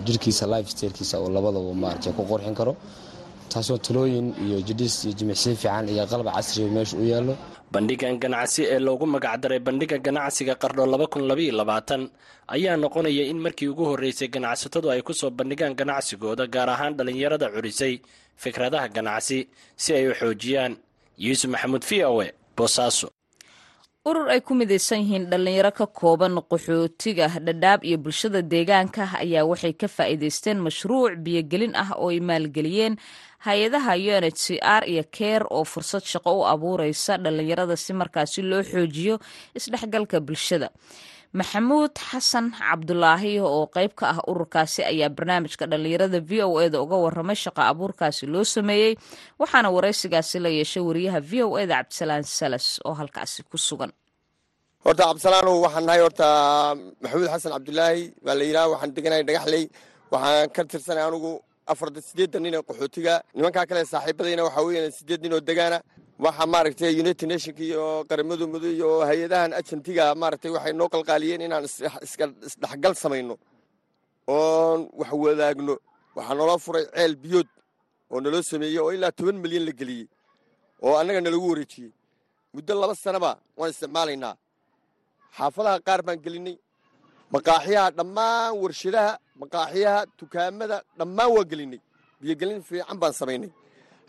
jirkiisa 0.06 0.46
life 0.54 0.70
stylkiisa 0.74 1.16
oo 1.24 1.30
labadaba 1.38 1.72
maaragtay 1.84 2.13
ku 2.18 2.24
qorxin 2.32 2.56
karo 2.60 2.74
taasoo 3.52 3.78
talooyin 3.86 4.28
iyo 4.46 4.58
jidhis 4.68 4.96
iyo 5.06 5.14
jimicsiin 5.20 5.56
fiican 5.62 5.86
iyo 5.94 6.04
qalab 6.12 6.28
casriga 6.36 6.70
meesha 6.76 6.96
u 6.98 7.06
yaallo. 7.12 7.34
Bandhigan 7.74 8.16
ganacsi 8.24 8.62
ee 8.74 8.80
loogu 8.88 9.06
magacdaray 9.16 9.60
bandhiga 9.68 9.98
ganacsiga 10.08 10.54
qardho 10.62 10.84
ayaa 12.56 12.76
noqonaya 12.84 13.24
in 13.32 13.40
markii 13.46 13.68
ugu 13.74 13.84
horreysay 13.90 14.28
ganacsatadu 14.36 14.88
ay 14.94 15.02
ku 15.08 15.14
soo 15.20 15.30
bandhigaan 15.40 15.74
ganacsigooda 15.80 16.46
gaar 16.56 16.70
ahaan 16.74 16.94
dhallinyarada 16.98 17.48
curisay 17.56 17.94
fikradaha 18.44 18.88
ganacsi 18.98 19.38
si 19.84 19.90
ay 19.98 20.06
u 20.10 20.14
xoojiyaan. 20.20 20.74
Yuusuf 21.26 21.50
maxamuud 21.54 21.84
v 21.90 21.92
o 22.12 22.22
e 22.26 22.28
boosaaso 22.58 23.08
urur 24.10 24.27
ay 24.33 24.41
ku 24.43 24.51
midaysan 24.60 25.00
yihiin 25.03 25.25
dhallinyaro 25.31 25.72
ka 25.79 25.86
kooban 25.88 26.36
qaxootiga 26.51 27.27
dhadhaab 27.45 27.79
iyo 27.88 27.98
bulshada 28.03 28.41
deegaanka 28.51 29.03
ayaa 29.24 29.48
waxay 29.51 29.74
ka 29.81 29.88
faa'iidaysteen 29.88 30.60
mashruuc 30.65 31.15
biyogelin 31.24 31.72
ah 31.83 31.95
oo 31.95 32.10
ay 32.12 32.19
maalgeliyeen 32.19 33.00
hay'adaha 33.48 33.93
unhcr 33.95 34.83
iyo 34.91 35.03
keer 35.15 35.41
oo 35.48 35.63
fursad 35.63 36.03
shaqo 36.03 36.31
u 36.39 36.43
abuureysa 36.53 37.15
dhallinyarada 37.24 37.75
si 37.79 37.93
markaasi 37.95 38.41
loo 38.43 38.63
xoojiyo 38.72 39.15
isdhexgalka 39.55 40.19
bulshada 40.19 40.67
maxamuud 41.40 41.94
xasan 42.10 42.46
cabdulaahi 42.58 43.34
oo 43.42 43.66
qayb 43.75 43.92
ka 44.00 44.06
ah 44.13 44.20
ururkaasi 44.32 44.82
ayaa 44.92 45.10
barnaamijka 45.18 45.66
dhallinyarada 45.72 46.20
v 46.30 46.32
o 46.46 46.62
eda 46.66 46.78
uga 46.86 46.98
waramay 47.06 47.36
shaqa 47.46 47.62
abuurkaasi 47.74 48.24
loo 48.34 48.44
sameeyey 48.56 48.94
waxaana 49.42 49.70
waraysigaasi 49.75 50.38
la 50.46 50.50
yeeshay 50.58 50.84
wariyaha 50.90 51.20
v 51.30 51.34
o 51.44 51.58
eda 51.63 51.74
cabdisalaan 51.82 52.24
salas 52.24 52.68
oo 52.86 52.94
halkaasi 53.00 53.42
ku 53.50 53.58
sugan. 53.58 53.92
Horta 54.86 55.04
cabdisalaanow 55.10 55.58
waxaan 55.66 55.86
nahay 55.90 56.02
horta 56.06 56.28
maxamuud 57.02 57.30
xasan 57.34 57.52
cabdulaahi 57.58 58.02
baa 58.25 58.36
la 58.40 58.44
yidhaha 58.50 58.68
waxaan 58.74 58.92
deganahay 58.98 59.24
dhagaxley 59.30 59.63
waxaan 60.13 60.50
ka 60.56 60.62
tirsanay 60.70 61.04
anugu 61.10 61.32
afar 61.72 61.90
siddeedan 62.10 62.42
nin 62.46 62.54
ee 62.60 62.63
qaxootiga 62.70 63.13
nimankaa 63.38 63.66
kale 63.70 63.82
saaxiibadayna 63.94 64.46
waxaa 64.48 64.66
weeyaan 64.68 64.92
siddeed 65.00 65.22
nin 65.25 65.34
oo 65.34 65.42
degaana 65.50 65.78
waxa 66.24 66.46
maaragtay 66.53 66.94
united 67.03 67.27
nationka 67.34 67.63
iyo 67.70 67.84
qaramadu 68.10 68.46
mudo 68.53 68.68
iyo 68.77 68.89
hay'adahan 69.10 69.51
ajantiga 69.60 70.03
maaragtay 70.22 70.51
waxay 70.56 70.74
noo 70.80 70.89
qalqaaliyeen 70.94 71.42
inaan 71.48 71.63
isdhexgal 72.48 72.94
samayno. 73.03 73.36
Oon 74.36 74.80
wax 75.00 75.12
wadaagno. 75.24 75.75
Waxaa 76.18 76.36
naloo 76.39 76.60
furay 76.65 76.86
ceel 76.96 77.13
biyood 77.24 77.50
oo 78.12 78.20
naloo 78.24 78.44
sameeyey 78.51 78.80
oo 78.84 78.92
ilaa 78.96 79.12
toban 79.18 79.38
milyan 79.44 79.63
la 79.68 79.74
geliyey 79.80 80.06
oo 80.86 80.94
annaga 81.00 81.20
nalagu 81.25 81.48
wareejiyey. 81.51 81.92
Muddo 82.53 82.72
laba 82.82 82.96
sanaba 83.03 83.32
waan 83.60 83.72
isticmaalaynaa 83.74 84.34
xaafadaha 85.38 85.77
qaar 85.88 86.01
baan 86.08 86.20
gelinay. 86.25 86.56
Maqaaxiyaha 87.34 87.88
dhammaan 87.98 88.51
warshadaha 88.63 89.12
maqaaxiyaha 89.42 90.00
dukaamada 90.20 90.77
dhammaan 91.00 91.30
waan 91.36 91.48
gelinay. 91.51 91.82
Biyogelin 92.22 92.62
fiican 92.68 92.98
baan 93.01 93.13
samaynay. 93.20 93.51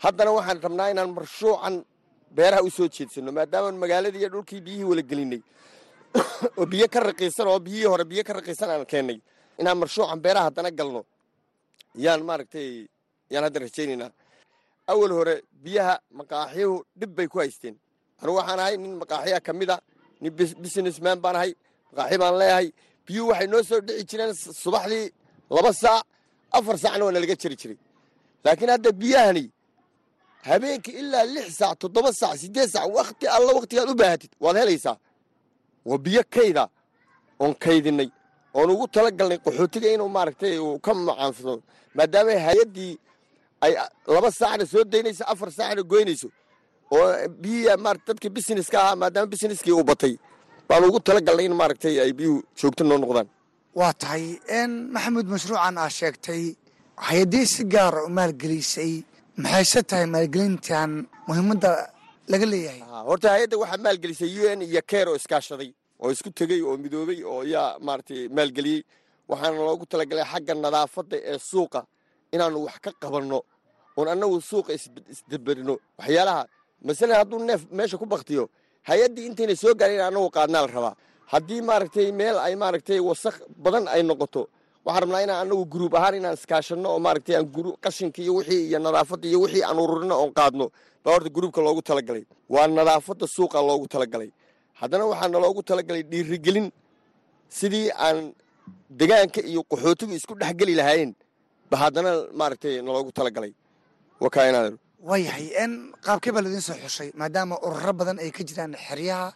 Haddana 0.03 0.31
waxaan 0.37 0.59
rabnaa 0.65 0.89
inaan 0.93 1.11
marshuucan 1.17 1.75
beeraha 2.35 2.63
u 2.67 2.69
soo 2.69 2.87
jeedsanno 2.87 3.31
maadaamaan 3.31 3.77
magaaladii 3.83 4.19
iyo 4.19 4.29
dhulkii 4.33 4.61
biyihii 4.61 4.89
wala 4.91 5.01
gelinay 5.01 5.41
oo 6.57 6.65
biyo 6.65 6.87
ka 6.87 6.99
raqiisan 6.99 7.47
oo 7.47 7.59
biyihii 7.59 7.89
hore 7.91 8.03
biyo 8.05 8.23
ka 8.23 8.33
raqiisan 8.33 8.69
aan 8.69 8.85
keennay 8.85 9.19
inaan 9.59 9.77
marshuucan 9.77 10.19
beeraha 10.19 10.45
haddana 10.45 10.71
galno. 10.71 11.05
Yaan 11.95 12.21
maaragtay 12.25 12.87
yaan 13.29 13.43
hadda 13.43 13.59
rajaynaynaa. 13.59 14.11
Awal 14.87 15.11
hore 15.11 15.35
biyaha 15.63 15.99
maqaaxiyuhu 16.19 16.83
dhib 16.99 17.15
bay 17.15 17.27
ku 17.27 17.39
haysteen. 17.39 17.75
Anugu 18.21 18.37
waxaan 18.37 18.59
ahay 18.59 18.77
nin 18.77 18.93
maqaaxiya 19.01 19.39
ka 19.41 19.53
mid 19.53 19.69
a 19.69 19.77
nin 20.21 20.31
businessman 20.63 21.19
baan 21.19 21.35
ahay 21.35 21.51
maqaaxi 21.91 22.17
baan 22.17 22.37
leeyahay. 22.39 22.67
Biyuhu 23.05 23.29
waxay 23.29 23.47
noo 23.47 23.63
soo 23.63 23.81
dhici 23.87 24.05
jireen 24.09 24.33
subaxdii 24.63 25.07
laba 25.49 25.73
saac 25.73 26.03
afar 26.51 26.77
saacna 26.77 27.05
waa 27.05 27.15
nalaga 27.15 27.35
jari 27.35 27.55
jiray. 27.61 27.77
Laakiin 28.43 28.69
hadda 28.69 28.91
biyahani 28.91 29.45
habeenkii 30.47 30.95
ilaa 31.01 31.25
lix 31.35 31.47
saac 31.59 31.75
toddoba 31.81 32.09
saac 32.21 32.35
siddeed 32.43 32.69
saac 32.75 32.87
wakhti 32.99 33.25
alla 33.35 33.51
wakhtigaad 33.57 33.89
u 33.93 33.95
baahatid 34.01 34.31
waad 34.43 34.55
helaysaa? 34.61 34.97
Waa 35.89 35.97
biyo 36.05 36.21
kayda 36.35 36.63
oon 37.43 37.53
kaydinay 37.63 38.09
oon 38.57 38.69
ugu 38.73 38.85
tala 38.93 39.09
galnay 39.19 39.39
qaxootiga 39.45 39.87
inuu 39.95 40.09
maaragtay 40.17 40.53
uu 40.65 40.79
ka 40.85 40.91
macaanfado 41.07 41.53
maadaama 41.97 42.31
hay'addii 42.47 42.93
ay 43.65 43.73
laba 44.13 44.29
saacna 44.39 44.65
soo 44.71 44.83
daynayso 44.93 45.23
afar 45.31 45.49
saacna 45.57 45.81
goynayso 45.91 46.27
oo 46.95 47.07
biyihii 47.41 47.77
marat 47.85 48.01
dadka 48.07 48.27
businesska 48.37 48.77
ahaa 48.83 48.95
maadaama 49.01 49.27
busineskii 49.33 49.73
uu 49.77 49.83
batay 49.91 50.13
baan 50.69 50.83
ugu 50.87 50.99
tala 51.05 51.21
galnay 51.27 51.45
in 51.49 51.55
maaragtay 51.61 51.95
ay 52.03 52.11
biyuhu 52.19 52.39
joogto 52.59 52.83
noo 52.89 52.97
noqdaan. 53.03 53.27
Waa 53.79 53.93
tahay 54.01 54.23
maxamuud 54.93 55.27
mashruucan 55.33 55.77
aa 55.83 55.89
sheegtay 55.99 56.43
hay'addii 57.07 57.45
si 57.53 57.61
gaara 57.73 57.99
u 58.07 58.09
maalgelisay 58.17 58.93
maxayse 59.43 59.81
tahay 59.89 60.05
maalgelintan 60.13 60.91
muhiimadda 61.27 61.71
laga 62.31 62.45
leeyahay? 62.51 62.79
Horta 63.09 63.27
hay'adda 63.35 63.55
waxaa 63.61 63.83
maalgelisay 63.85 64.31
u 64.39 64.43
n 64.55 64.61
iyo 64.63 64.81
keer 64.89 65.07
oo 65.09 65.15
iskaashaday 65.19 65.69
oo 66.03 66.09
isku 66.15 66.29
tegey 66.39 66.61
oo 66.67 66.75
midoobey 66.83 67.19
oo 67.31 67.43
yaa 67.53 67.77
maaragtay 67.85 68.21
maalgeliyey. 68.37 68.81
Waxaana 69.29 69.57
loogu 69.67 69.85
talagalay 69.91 70.25
xagga 70.31 70.53
nadaafadda 70.55 71.17
ee 71.31 71.37
suuqa 71.49 71.81
inaannu 72.33 72.59
wax 72.67 72.77
ka 72.85 72.91
qabanno 73.03 73.39
oon 73.97 74.07
annagu 74.13 74.37
suuqa 74.49 74.71
isdaberino 75.13 75.73
waxyaalaha 75.99 76.41
masalan 76.87 77.17
hadduu 77.19 77.39
neef 77.49 77.61
meesha 77.77 77.97
ku 78.01 78.05
baktiyo 78.05 78.43
hay'addii 78.89 79.25
intayna 79.29 79.55
soo 79.61 79.73
gaarin 79.79 79.99
in 79.99 80.05
annagu 80.09 80.29
qaadnaa 80.37 80.61
la 80.65 80.71
rabaa. 80.77 80.95
Haddii 81.33 81.61
maaragtay 81.69 82.07
meel 82.19 82.37
ay 82.45 82.53
maaragtay 82.55 82.99
wasaq 83.09 83.35
badan 83.63 83.85
ay 83.95 84.01
noqoto 84.09 84.41
waxaan 84.85 85.01
rabnaa 85.03 85.21
inaan 85.25 85.39
annagu 85.43 85.65
guruub 85.73 85.93
ahaan 85.99 86.15
inaan 86.19 86.35
iskaashanno 86.39 86.87
oo 86.93 86.99
maaragtay 87.05 87.35
aan 87.37 87.45
qashinka 87.85 88.19
iyo 88.25 88.33
wixii 88.39 88.61
iyo 88.69 88.79
nadaafadda 88.85 89.25
iyo 89.31 89.39
wixii 89.43 89.63
aan 89.69 89.77
ururino 89.83 90.15
oon 90.21 90.31
qaadno. 90.39 90.65
Baa 91.03 91.11
horta 91.13 91.29
gruubka 91.35 91.61
loogu 91.65 91.81
talagalay. 91.89 92.23
Waa 92.53 92.67
nadaafadda 92.67 93.25
suuqa 93.35 93.59
loogu 93.69 93.87
talagalay. 93.93 94.29
Haddana 94.79 95.05
waxaa 95.11 95.29
naloogu 95.33 95.61
talagalay 95.69 96.03
dhiirigelin 96.11 96.67
sidii 97.57 97.87
aan 98.05 98.17
degaanka 98.99 99.41
iyo 99.51 99.61
qaxootigu 99.71 100.13
isku 100.19 100.33
dhexgeli 100.41 100.73
lahaayeen. 100.79 101.11
Ba 101.71 101.75
haddana 101.81 102.11
maaragtay 102.39 102.73
naloogu 102.87 103.11
talagalay. 103.17 103.53
Wakaa 104.23 104.45
inaan 104.51 104.73
waayahay 105.09 105.47
n 105.69 105.71
qaabkee 106.05 106.31
baa 106.35 106.41
ladiin 106.45 106.61
soo 106.67 106.77
xushay 106.83 107.09
maadaama 107.19 107.55
ururo 107.67 107.93
badan 107.99 108.17
ay 108.23 108.31
ka 108.37 108.41
jiraan 108.49 108.73
xeryaha 108.87 109.27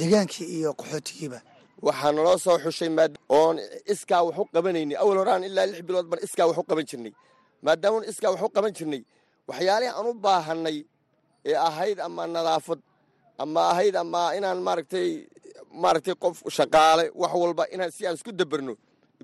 degaankii 0.00 0.46
iyo 0.56 0.70
qaxootigiiba 0.80 1.38
waxaa 1.82 2.12
naloo 2.16 2.38
soo 2.44 2.58
xushay 2.64 2.90
oon 3.38 3.56
iskaa 3.92 4.22
wax 4.26 4.36
u 4.38 4.44
qabanayni 4.54 4.94
awal 5.02 5.18
horaan 5.20 5.44
ilaa 5.48 5.66
lix 5.70 5.80
bilood 5.88 6.06
ban 6.10 6.20
iskaa 6.26 6.46
wax 6.48 6.58
u 6.58 6.64
qaban 6.70 6.84
jirnay. 6.90 7.12
Maadaamun 7.64 8.02
iskaa 8.10 8.30
wax 8.34 8.42
u 8.42 8.48
qaban 8.56 8.72
jirnay. 8.78 9.02
Waxyaalihii 9.48 9.92
aan 9.98 10.06
u 10.10 10.14
baahannay 10.24 10.78
ee 11.50 11.56
ahayd 11.68 11.98
ama 12.06 12.22
nadaafad 12.26 12.80
ama 13.42 13.60
ahayd 13.72 13.94
ama 14.02 14.20
inaan 14.38 14.58
maaragtay 14.66 15.08
maaragtay 15.82 16.14
qof 16.22 16.36
shaqaale 16.56 17.04
wax 17.20 17.32
walba 17.42 17.64
inaan 17.74 17.90
si 17.96 18.02
aan 18.06 18.14
isku 18.18 18.30
dabarno 18.40 18.72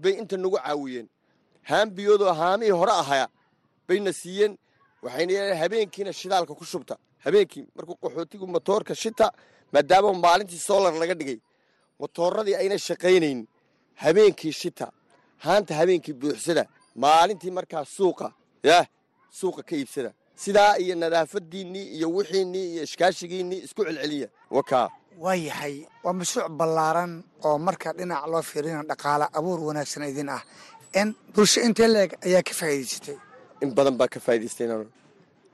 bay 0.03 0.15
inta 0.21 0.37
nagu 0.37 0.57
caawiyeen. 0.65 1.07
Haambiyoodoo 1.71 2.33
haamihii 2.41 2.77
hore 2.81 2.93
ahaa 3.03 3.27
bayna 3.89 4.13
siiyeen. 4.21 4.53
Waxayna 5.05 5.33
yeeleen 5.37 5.59
habeenkiina 5.63 6.13
shidaalka 6.21 6.55
ku 6.61 6.65
shubta. 6.73 6.95
Habeenkii 7.25 7.65
markuu 7.77 7.97
qaxootigu 8.03 8.47
motoorka 8.55 8.95
shita 9.03 9.27
maadaama 9.73 10.11
maalintii 10.25 10.59
soolar 10.69 10.95
laga 11.03 11.15
dhigay 11.21 11.39
motooradii 12.03 12.57
ayna 12.63 12.77
shaqaynayn 12.89 13.41
habeenkii 14.05 14.53
shita 14.63 14.87
haanta 15.47 15.73
habeenkii 15.81 16.15
buuxsada 16.23 16.65
maalintii 17.05 17.53
markaa 17.59 17.85
suuqa 17.97 18.27
yaah 18.69 18.87
suuqa 19.41 19.63
ka 19.69 19.75
iibsada. 19.81 20.11
Sidaa 20.45 20.73
iyo 20.83 20.95
nadaafadiinnii 21.03 21.87
iyo 21.97 22.07
wixiinnii 22.17 22.67
iyo 22.75 22.83
ishkaashigiinnii 22.89 23.61
isku 23.67 23.81
celceliya 23.87 24.29
wakaa 24.57 24.87
waa 25.25 25.35
yahay 25.49 25.77
waa 26.05 26.13
mashruuc 26.21 26.49
ballaaran 26.61 27.13
oo 27.49 27.57
marka 27.67 27.89
dhinac 27.99 28.23
loo 28.33 28.43
fiirina 28.51 28.83
dhaqaale 28.91 29.27
abuur 29.39 29.59
wanaagsan 29.69 30.03
idin 30.13 30.29
ah. 30.37 30.43
In 31.01 31.09
bulsho 31.35 31.61
intee 31.67 31.89
leeg 31.95 32.11
ayaa 32.27 32.43
ka 32.49 32.53
faa'iidaysatay 32.61 33.17
in 33.65 33.71
badan 33.77 33.95
baa 34.01 34.09
ka 34.15 34.19
faa'idaystay 34.27 34.69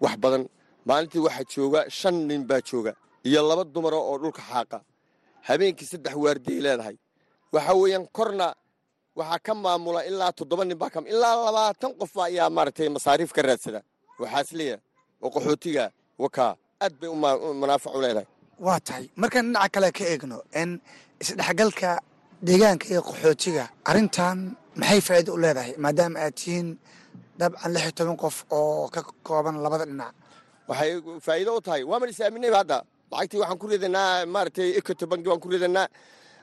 wax 0.04 0.14
badan 0.24 0.42
maalintii 0.88 1.22
waxaa 1.26 1.46
jooga 1.54 1.80
shan 1.98 2.16
nin 2.28 2.42
baa 2.50 2.60
jooga 2.68 2.92
iyo 3.28 3.40
laba 3.48 3.64
dumara 3.74 3.96
oo 4.10 4.16
dhulka 4.22 4.42
xaaqa 4.50 4.78
habeenkii 5.48 5.86
saddex 5.92 6.14
waardiay 6.24 6.60
leedahay. 6.66 6.96
Waxa 7.52 7.72
weeyaan 7.80 8.06
korna 8.16 8.46
waxaa 9.18 9.38
ka 9.46 9.52
maamula 9.54 10.00
ilaa 10.10 10.32
toddoba 10.38 10.64
nin 10.64 10.78
baa 10.78 10.90
ilaa 11.14 11.34
labaatan 11.46 11.92
qof 12.00 12.12
ayaa 12.26 12.50
maaragtay 12.56 12.88
masaariif 12.96 13.32
ka 13.36 13.42
raadsada 13.42 13.80
waxaas 14.20 14.50
leeya 14.58 14.76
oo 15.24 15.30
qaxootiga 15.34 15.84
wakaa 16.22 16.52
aad 16.84 16.92
bay 17.00 17.10
manaafac 17.62 17.94
u 17.96 18.00
leedahay. 18.04 18.26
Waa 18.66 18.80
tahay. 18.86 19.04
Markaan 19.22 19.46
dhinaca 19.46 19.68
kale 19.74 19.88
ka 19.96 20.04
eegno 20.12 20.38
in 20.60 20.70
isdhexgalka 21.22 21.90
deegaanka 22.46 22.86
iyo 22.92 23.00
qaxootiga 23.08 23.64
arrintan 23.90 24.38
maxay 24.80 25.00
faa'iido 25.06 25.30
u 25.34 25.38
leedahay? 25.44 25.72
Maadaama 25.84 26.18
aad 26.24 26.34
tihiin 26.38 26.68
dabcan 27.40 27.70
lix 27.74 27.82
iyo 27.84 27.92
toban 27.98 28.16
qof 28.22 28.36
oo 28.56 28.88
ka 28.94 29.00
kooban 29.26 29.56
labada 29.64 29.84
dhinac. 29.90 30.14
Waxay 30.68 30.90
faa'iido 31.26 31.50
u 31.58 31.60
tahay. 31.66 31.82
Waaman 31.90 32.08
is 32.12 32.20
aaminayba 32.20 32.58
hadda 32.62 32.78
lacagtii 33.12 33.38
waxaan 33.42 33.58
ku 33.62 33.66
ridanaa 33.72 34.26
maaragtay 34.34 34.68
ecoto 34.78 35.04
banki 35.10 35.28
waan 35.30 35.40
ku 35.44 35.48
ridanaa 35.54 35.86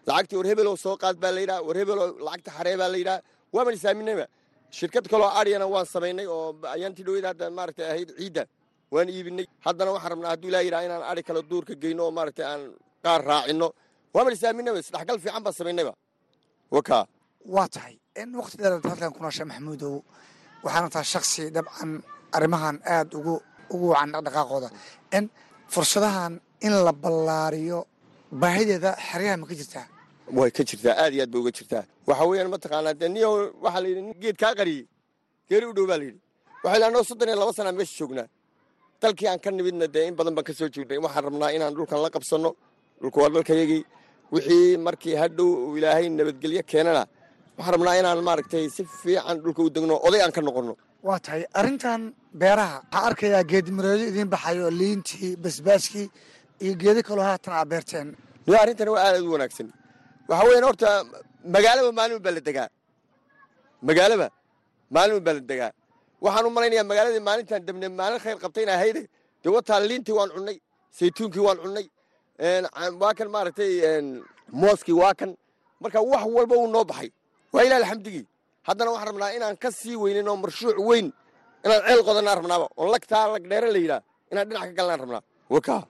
lacagtii 0.08 0.38
war 0.40 0.48
hebelow 0.52 0.76
soo 0.84 0.96
qaad 1.04 1.16
baa 1.24 1.32
layidhaha 1.38 1.62
war 1.68 1.76
hebelow 1.82 2.08
lacagta 2.28 2.52
xaree 2.58 2.76
baa 2.82 2.90
layidhaha 2.94 3.20
waaman 3.56 3.74
is 3.78 3.86
aaminayba 3.90 4.26
shirkad 4.78 5.06
kaloo 5.12 5.30
aryana 5.40 5.66
waan 5.74 5.86
samaynay 5.94 6.28
oo 6.36 6.48
ayaantii 6.76 7.04
dhoweyda 7.08 7.28
hadda 7.32 7.46
maaragtay 7.58 7.86
ahayd 7.92 8.10
ciidda 8.20 8.44
waan 8.94 9.10
iibinay. 9.16 9.46
Haddana 9.66 9.92
waxaan 9.96 10.12
rabnaa 10.14 10.30
hadduu 10.34 10.50
ilaa 10.52 10.62
yidhaha 10.68 10.84
inaan 10.88 11.04
ari 11.12 11.22
kale 11.28 11.42
duurka 11.50 11.74
geyno 11.82 12.02
oo 12.08 12.12
maaragtay 12.18 12.46
aan 12.52 12.62
qaar 13.04 13.22
raacinno 13.30 13.68
waaman 14.16 14.34
is 14.36 14.44
aaminayba 14.50 14.80
isdhexgal 14.84 15.18
fiican 15.24 15.44
baan 15.46 15.56
samaynayba 15.60 15.94
wakaa 16.76 17.04
waa 17.56 17.68
tahay. 17.76 17.96
Waqti 18.40 18.56
dheer 18.60 18.74
halkan 18.90 19.12
ku 19.16 19.20
noosha 19.24 19.44
maxamuudow 19.50 19.96
waxaana 20.66 20.88
tahay 20.94 21.08
shaksi 21.14 21.42
dabcan 21.56 21.92
arrimahan 22.38 22.76
aada 22.94 23.14
ugu 23.20 23.34
ugu 23.74 23.86
wacan 23.94 24.10
dhaqdhaqaaqooda. 24.14 24.70
In 25.18 25.26
fursadahan 25.74 26.34
in 26.68 26.74
la 26.86 26.92
ballaariyo 27.04 27.80
baahideeda 28.42 28.92
xeryaha 29.10 29.38
ma 29.42 29.46
ka 29.50 29.56
jirtaa 29.60 29.86
way 30.38 30.50
ka 30.58 30.64
jirtaa 30.70 30.94
aad 31.04 31.14
iyo 31.14 31.24
aad 31.24 31.32
bay 31.34 31.42
uga 31.44 31.52
jirtaa 31.58 31.84
waxa 32.08 32.24
weeyaan 32.30 32.50
mataqaanaa 32.56 32.94
dee 33.02 33.10
niyo 33.16 33.30
waxaa 33.64 33.82
la 33.84 33.88
yidhi 33.92 34.14
geed 34.24 34.38
kaa 34.44 34.54
qariyey 34.60 34.86
geeri 35.50 35.66
u 35.72 35.74
dhow 35.78 35.86
baa 35.92 35.98
la 36.02 36.06
yidhi. 36.10 36.20
Waxay 36.64 36.80
la 36.82 36.88
anoo 36.90 37.04
soddon 37.10 37.28
iyo 37.30 37.38
laba 37.42 37.54
sanaa 37.58 37.76
meesha 37.80 37.96
joognaa. 38.00 38.28
Dalkii 39.02 39.28
aan 39.30 39.40
ka 39.44 39.50
nimidna 39.52 39.88
dee 39.96 40.06
in 40.10 40.16
badan 40.20 40.34
baan 40.38 40.46
ka 40.48 40.54
soo 40.60 40.70
joognay 40.76 40.98
waxaan 41.06 41.24
rabnaa 41.28 41.52
inaan 41.56 41.74
dhulkan 41.78 42.00
la 42.06 42.10
qabsanno. 42.16 42.50
Dhulka 43.02 43.18
waa 43.24 43.30
dalkayagii 43.36 43.82
wixii 44.34 44.78
markii 44.86 45.16
hadhow 45.22 45.78
ilaahay 45.78 46.06
nabadgelyo 46.10 46.62
keenana 46.72 47.04
waxaan 47.58 47.74
rabnaa 47.76 47.96
inaan 48.02 48.20
maaragtay 48.28 48.66
si 48.76 48.82
fiican 49.02 49.38
dhulka 49.44 49.62
u 49.68 49.70
degno 49.76 49.96
oday 50.08 50.22
aan 50.26 50.32
ka 50.38 50.42
noqonno. 50.48 50.74
Waa 51.08 51.20
tahay 51.26 51.44
arrintan 51.60 52.02
beeraha 52.42 52.78
waxaa 52.82 53.06
arkayaa 53.10 53.44
geedmireedo 53.52 54.04
idiin 54.12 54.30
baxayo 54.34 54.68
liintii 54.82 55.36
basbaaskii 55.44 56.08
iyo 56.64 56.74
geedo 56.82 57.02
kaloo 57.08 57.26
haatan 57.30 57.54
aa 57.60 57.66
beerteen. 57.72 58.08
Niyo 58.46 58.58
arrintan 58.64 58.90
waa 58.94 59.04
aad 59.08 59.22
u 59.28 59.32
wanaagsan. 59.36 59.68
Waxaa 60.30 60.46
weeyaan 60.48 60.66
horta 60.70 60.88
magaalaba 61.56 61.92
maalin 62.00 62.20
baa 62.26 62.34
la 62.38 62.42
degaa. 62.48 62.68
Magaalaba 63.88 64.28
maalin 64.96 65.20
baa 65.26 65.34
la 65.38 65.42
degaa. 65.52 65.72
Waxaan 66.24 66.46
u 66.48 66.50
malaynayaa 66.56 66.90
magaaladii 66.92 67.24
maalintan 67.30 67.62
dabne 67.68 67.88
maalin 68.00 68.20
khayr 68.24 68.38
qabtayna 68.44 68.72
ahayde 68.78 69.02
dee 69.44 69.52
wataa 69.56 69.80
liintii 69.90 70.16
waan 70.20 70.30
cunnay 70.36 70.58
saytuunkii 70.98 71.44
waan 71.48 71.58
cunnay. 71.64 71.86
Waa 73.02 73.14
kan 73.18 73.28
maaragtay 73.36 73.72
mooskii 74.62 74.96
waa 75.02 75.14
kan. 75.20 75.32
Marka 75.82 76.00
wax 76.12 76.24
walba 76.36 76.56
uu 76.62 76.68
noo 76.74 76.84
baxay. 76.92 77.10
Waa 77.54 77.64
ilaah 77.66 77.80
alxamdigii 77.82 78.24
haddana 78.68 78.90
waxaan 78.94 79.08
rabnaa 79.12 79.32
inaan 79.38 79.56
ka 79.64 79.70
sii 79.80 79.96
weynin 80.04 80.28
oo 80.32 80.36
marshuuc 80.44 80.78
weyn 80.90 81.08
inaan 81.66 81.82
ceel 81.88 82.02
qodanaan 82.08 82.38
rabnaaba. 82.40 82.66
Oo 82.80 82.88
lagtaa 82.94 83.24
lagdheere 83.34 83.70
la 83.76 83.80
yidhaah 83.84 84.02
inaan 84.32 84.46
dhinac 84.50 84.64
ka 84.70 84.74
galnaan 84.80 85.00
rabnaa. 85.04 85.22
Wakaa 85.56 85.82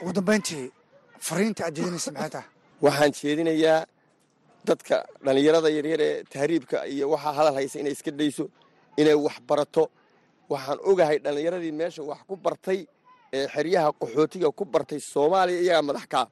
ugu 0.00 0.12
dambayntii 0.16 0.64
fariinta 1.26 1.62
aad 1.66 1.74
jeedinaysa 1.76 2.10
maxay 2.16 2.30
tahay? 2.34 2.48
Waxaan 2.84 3.12
jeedinayaa 3.20 3.80
dadka 4.68 4.96
dhallinyarada 5.24 5.68
yaryar 5.76 6.00
ee 6.08 6.22
tahriibka 6.32 6.76
iyo 6.94 7.04
waxaa 7.14 7.32
hadal 7.38 7.54
haysa 7.58 7.76
inay 7.82 7.92
iska 7.96 8.10
dayso 8.20 8.44
inay 9.00 9.14
wax 9.26 9.36
barato. 9.48 9.84
Waxaan 10.52 10.78
ogahay 10.90 11.18
dhallinyaradii 11.24 11.72
meesha 11.80 12.02
wax 12.10 12.20
ku 12.28 12.34
bartay 12.44 12.80
ee 13.36 13.46
xeryaha 13.54 13.88
qaxootiga 14.00 14.48
ku 14.58 14.64
bartay 14.74 15.00
soomaaliya 15.12 15.60
iyagaa 15.64 15.82
madax 15.88 16.06
kaa 16.14 16.26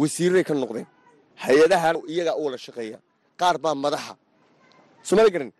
wasiirray 0.00 0.44
ka 0.48 0.54
noqdeen. 0.54 0.86
Hay'adahan 1.44 1.96
iyagaa 2.12 2.36
u 2.40 2.44
wada 2.46 2.58
shaqeeya 2.66 2.98
qaar 3.40 3.56
baa 3.64 3.74
madaxa. 3.84 4.14
Somali 5.08 5.30
garan 5.34 5.50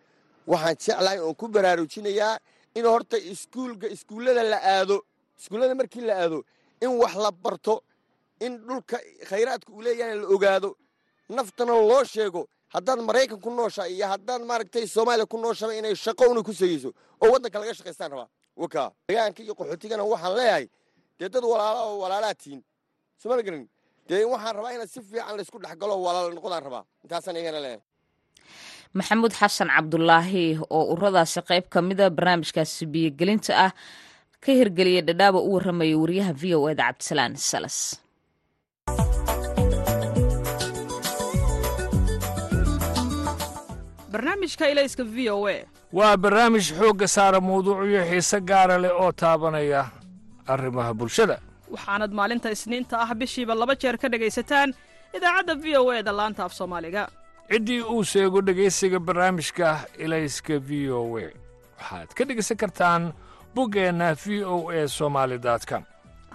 waxaan 0.51 0.75
jeclahay 0.83 1.19
oon 1.19 1.35
ku 1.39 1.45
baraarujinayaa 1.55 2.33
in 2.77 2.85
horta 2.93 3.17
iskuulka 3.31 3.87
iskuullada 3.95 4.43
la 4.51 4.57
aado 4.73 4.95
iskuullada 5.39 5.75
markii 5.79 6.01
la 6.09 6.13
aado 6.23 6.37
in 6.85 6.91
wax 7.01 7.13
la 7.25 7.31
barto 7.43 7.73
in 8.45 8.53
dhulka 8.67 8.97
khayraadka 9.29 9.69
uu 9.75 9.81
leeyahay 9.85 10.15
la 10.21 10.27
ogaado 10.35 10.69
naftana 11.35 11.73
loo 11.89 12.03
sheego. 12.13 12.41
Haddaad 12.73 12.99
maraykan 13.07 13.39
ku 13.43 13.49
nooshaa 13.57 13.87
iyo 13.87 14.05
haddaad 14.13 14.41
maaragtay 14.49 14.85
soomaaliya 14.95 15.25
ku 15.31 15.37
nooshaba 15.43 15.73
inay 15.79 15.95
shaqo 15.95 16.23
una 16.31 16.41
ku 16.47 16.53
segeyso 16.53 16.89
oo 17.23 17.29
waddanka 17.33 17.57
laga 17.61 17.73
shaqaystaan 17.79 18.11
rabaa. 18.13 18.27
Wakaa 18.61 18.87
deegaanka 19.07 19.39
iyo 19.45 19.53
qaxootigana 19.59 20.03
waxaan 20.11 20.33
leeyahay 20.39 20.65
dee 21.19 21.29
dad 21.33 21.43
walaala 21.51 21.81
oo 21.89 21.97
walaalaa 22.03 22.33
tihiin 22.41 22.61
somali 23.21 23.43
garan 23.47 23.63
dee 24.09 24.23
waxaan 24.33 24.55
rabaa 24.57 24.71
inaad 24.75 24.89
si 24.93 24.99
fiican 25.09 25.35
laysku 25.37 25.57
dhexgalo 25.63 25.93
walaala 26.05 26.33
noqodaan 26.37 26.63
rabaa. 26.67 26.83
Intaasaan 27.03 27.35
iyagana 27.37 27.59
leeyahay. 27.65 27.83
Maxamuud 28.97 29.33
xasan 29.39 29.69
cabdulaahi 29.75 30.45
oo 30.69 30.83
uradaasi 30.93 31.39
qayb 31.49 31.65
ka 31.73 31.79
mida 31.87 32.09
barnaamijkaasi 32.17 32.83
biyogelinta 32.93 33.51
ah 33.65 33.71
ka 34.45 34.51
hirgeliyay 34.59 35.03
dhadhaaba 35.09 35.39
u 35.47 35.53
warramaya 35.55 35.97
wariyaha 36.03 36.33
v 36.41 36.43
o 36.57 36.69
eda 36.73 36.83
cabdisalaan 36.89 37.33
salas. 37.49 37.77
E 45.49 45.65
waa 45.93 46.17
barnaamij 46.17 46.65
xoogga 46.77 47.07
saara 47.07 47.39
mawduucyo 47.41 48.01
xiise 48.09 48.39
gaara 48.49 48.77
leh 48.83 48.91
oo 48.91 49.11
taabanaya 49.11 49.85
arrimaha 50.47 50.93
bulshada. 50.93 51.37
Waxaanad 51.71 52.11
maalinta 52.11 52.49
isniinta 52.51 52.99
ah 52.99 53.13
bishiiba 53.15 53.55
laba 53.55 53.75
jeer 53.75 53.97
ka 53.97 54.07
dhegaysataan 54.09 54.73
idaacadda 55.15 55.53
v 55.63 55.65
o 55.79 55.91
e 55.93 56.03
da 56.03 56.11
laanta 56.11 56.43
af 56.45 56.53
soomaaliga. 56.53 57.07
Ciddii 57.49 57.81
uu 57.81 58.03
sheego 58.03 58.41
dhegaysiga 58.41 58.99
barnaamijka 58.99 59.85
ilayska 60.03 60.59
v 60.67 60.89
o 60.91 61.01
we 61.13 61.31
waxaad 61.79 62.09
ka 62.17 62.23
dhegaysan 62.25 62.57
kartaan 62.57 63.13
buggeenna 63.55 64.15
v 64.23 64.43
o 64.43 64.71
e 64.71 64.87
somaali 64.87 65.37
com. 65.69 65.83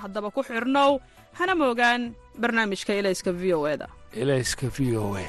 Haddaba 0.03 0.31
ku 0.35 0.41
xidhnow 0.43 1.01
hana 1.39 1.55
moogaan 1.55 2.15
barnaamijka 2.41 2.93
ilayska 3.01 3.31
v 3.33 3.53
o 3.55 3.67
eda 3.69 3.87
ilayska 4.23 4.67
v 4.77 4.97
o 4.97 5.17
e 5.17 5.25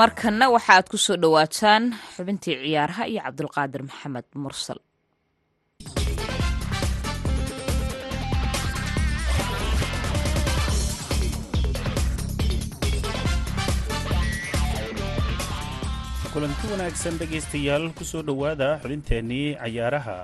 markanna 0.00 0.46
waxa 0.54 0.72
aad 0.76 0.86
ku 0.92 0.96
soo 1.04 1.16
dhowaataan 1.22 1.84
xubintii 2.14 2.56
ciyaaraha 2.62 3.04
iyo 3.12 3.20
cabdulqaadir 3.26 3.82
maxamed 3.88 4.26
mursal 4.42 4.78
kulanti 16.34 16.66
wanaagsan 16.72 17.14
dhegaystayaal 17.20 17.94
ku 17.94 18.02
soo 18.04 18.22
dhowaada 18.22 18.78
xubinteennii 18.82 19.54
cayaaraha. 19.54 20.18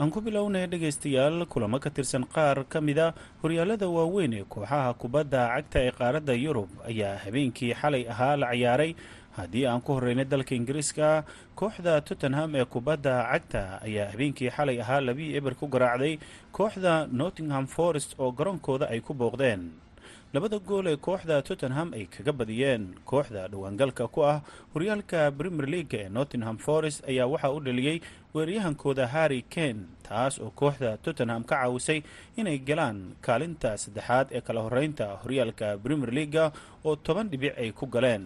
Aan 0.00 0.08
ku 0.10 0.20
bilownay 0.24 0.64
dhegaystayaal 0.72 1.44
kulamo 1.52 1.76
ka 1.78 1.90
tirsan 1.92 2.24
qaar 2.24 2.64
ka 2.68 2.80
mida 2.80 3.12
horyaalada 3.44 3.84
waaweyn 3.88 4.32
ee 4.40 4.44
kooxaha 4.48 4.94
kubadda 4.96 5.42
cagta 5.54 5.78
ee 5.84 5.92
qaaradda 5.98 6.32
yurub 6.44 6.70
ayaa 6.88 7.20
habeenkii 7.24 7.74
xalay 7.80 8.08
ahaa 8.08 8.36
la 8.40 8.48
ciyaaray. 8.56 8.92
Haddii 9.36 9.66
aan 9.66 9.82
ku 9.82 9.92
horreynay 9.98 10.24
dalka 10.24 10.54
ingiriiska 10.54 11.24
kooxda 11.58 12.00
tottenham 12.00 12.54
ee 12.56 12.64
kubadda 12.64 13.14
cagta 13.32 13.62
ayaa 13.84 14.10
habeenkii 14.16 14.48
xalay 14.56 14.80
ahaa 14.80 15.00
labii 15.04 15.36
eber 15.36 15.54
ku 15.60 15.66
garaacday 15.68 16.18
kooxda 16.56 17.06
nottingham 17.12 17.66
forest 17.66 18.14
oo 18.18 18.32
garoonkooda 18.32 18.88
ay 18.88 19.00
ku 19.04 19.12
booqdeen 19.14 19.62
labada 20.34 20.58
gool 20.68 20.86
ee 20.90 20.96
kooxda 21.06 21.36
tottenham 21.48 21.88
ay 21.98 22.04
kaga 22.14 22.32
badiyeen. 22.32 22.84
Kooxda 23.10 23.42
dhowaangalka 23.52 24.04
ku 24.14 24.20
ah 24.32 24.40
horyaalka 24.74 25.20
premier 25.38 25.66
leaga 25.74 25.98
ee 26.04 26.08
nottingham 26.16 26.56
forest 26.58 26.98
ayaa 27.10 27.26
waxaa 27.32 27.52
u 27.56 27.60
dhaliyey 27.66 28.00
weeryahankooda 28.34 29.06
harry 29.14 29.42
kane 29.54 29.80
taas 30.08 30.38
oo 30.44 30.50
kooxda 30.60 30.96
tottenham 31.04 31.42
ka 31.44 31.56
caawisay 31.62 32.00
inay 32.36 32.58
galaan 32.68 32.98
kaalinta 33.26 33.70
saddexaad 33.82 34.26
ee 34.36 34.40
kala 34.46 34.60
horeynta 34.66 35.06
horyaalka 35.22 35.78
premier 35.84 36.10
leaga 36.18 36.44
oo 36.84 36.96
toban 36.96 37.28
dhibic 37.30 37.54
ay 37.58 37.70
ku 37.72 37.86
galeen 37.86 38.24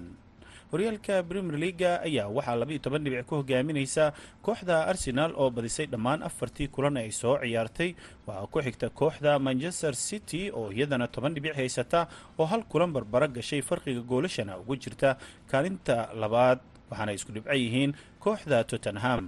horyaalka 0.72 1.22
premier 1.28 1.56
leaga 1.62 1.90
ayaa 2.04 2.28
waxaa 2.36 2.56
labaiyo 2.60 2.80
toban 2.84 3.04
dhibic 3.04 3.24
ku 3.26 3.34
hogaaminaysa 3.40 4.12
kooxda 4.44 4.84
arsenal 4.90 5.32
oo 5.36 5.48
badisay 5.50 5.86
dhammaan 5.88 6.22
afartii 6.22 6.68
kulan 6.68 6.96
ay 7.00 7.10
soo 7.10 7.38
ciyaartay. 7.40 7.90
Waxaa 8.26 8.46
ku 8.52 8.58
xigta 8.60 8.86
kooxda 8.92 9.38
manchester 9.40 9.94
city 9.96 10.50
oo 10.52 10.68
iyadana 10.72 11.08
toban 11.08 11.32
dhibic 11.34 11.54
haysata 11.56 12.08
oo 12.38 12.44
hal 12.46 12.62
kulan 12.68 12.92
barbara 12.92 13.28
gashay 13.28 13.62
farqiga 13.64 14.00
goolashana 14.04 14.58
ugu 14.60 14.76
jirta 14.76 15.16
kaalinta 15.50 16.12
labaad 16.14 16.60
waxaana 16.90 17.12
isku 17.16 17.32
dhibco 17.32 17.52
yihiin 17.52 17.92
kooxda 18.20 18.64
tottenham. 18.68 19.24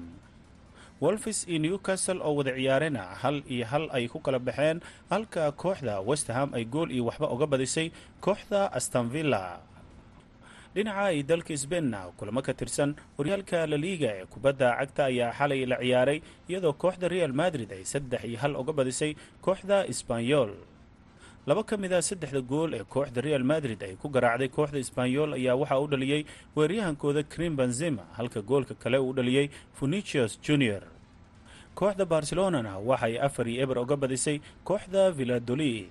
Wolfis 1.00 1.48
iyo 1.48 1.58
newcastle 1.64 2.20
oo 2.20 2.36
wada 2.36 2.52
ciyaarena 2.52 3.02
hal 3.24 3.40
iyo 3.48 3.64
hal 3.64 3.88
ay 3.96 4.04
ku 4.12 4.20
kala 4.20 4.36
baxeen 4.38 4.84
halka 5.08 5.48
kooxda 5.56 6.04
westerham 6.04 6.52
ay 6.52 6.64
gool 6.68 6.92
iyo 6.92 7.08
waxba 7.08 7.32
uga 7.32 7.46
badisay 7.48 7.88
kooxda 8.20 8.68
astanvilla 8.78 9.64
dhinaca 10.74 11.02
ay 11.10 11.22
dalka 11.30 11.54
sbeinna 11.56 12.00
kulamo 12.18 12.40
ka 12.46 12.52
tirsan 12.54 12.94
horyaalka 13.18 13.66
laliiga 13.72 14.10
ee 14.20 14.26
kubadda 14.32 14.68
cagta 14.78 15.02
ayaa 15.10 15.32
xalay 15.38 15.66
la 15.66 15.76
ciyaaray 15.82 16.18
iyadoo 16.48 16.72
kooxda 16.82 17.08
real 17.14 17.32
madrid 17.42 17.70
ay 17.72 17.82
saddex 17.92 18.22
iyo 18.24 18.38
hal 18.42 18.54
uga 18.56 18.72
badisay 18.78 19.12
kooxda 19.46 19.76
sbanyol 20.00 20.50
laba 21.48 21.62
ka 21.68 21.74
mid 21.82 21.92
a 21.92 22.00
saddexda 22.08 22.40
gool 22.52 22.70
ee 22.78 22.84
kooxda 22.94 23.20
real 23.28 23.42
madrid 23.52 23.82
ay 23.82 23.94
ku 24.02 24.06
garaacday 24.14 24.48
kooxda 24.48 24.78
sbanyol 24.90 25.30
ayaa 25.38 25.58
waxaa 25.62 25.80
u 25.82 25.86
dhaliyey 25.92 26.22
weeryahankooda 26.56 27.22
krim 27.32 27.56
benzima 27.60 28.04
halka 28.18 28.40
goolka 28.50 28.74
kale 28.82 28.98
uu 28.98 29.12
dhaliyey 29.18 29.46
funicius 29.78 30.38
junior. 30.46 30.82
Kooxda 31.74 32.04
barcelonana 32.06 32.78
waxay 32.78 33.18
afar 33.26 33.46
iyo 33.48 33.62
eber 33.64 33.78
uga 33.78 33.96
badisay 33.96 34.36
kooxda 34.68 35.10
villadolid 35.18 35.90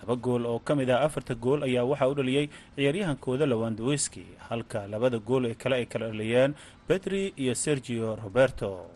laba 0.00 0.14
gool 0.16 0.46
oo 0.46 0.58
ka 0.58 0.74
mid 0.74 0.90
ah 0.90 1.00
afarta 1.06 1.34
gool 1.34 1.62
ayaa 1.68 1.84
waxaa 1.90 2.08
u 2.08 2.14
dhaliyey 2.14 2.46
ciyaaryahankooda 2.76 3.46
lewandowski. 3.46 4.24
Halka 4.48 4.86
labada 4.86 5.18
gool 5.18 5.44
ee 5.50 5.54
kale 5.54 5.76
ay 5.76 5.86
kala 5.86 6.08
dhaliyeen 6.12 6.54
betri 6.88 7.32
iyo 7.36 7.54
sergio 7.54 8.16
roberto. 8.16 8.86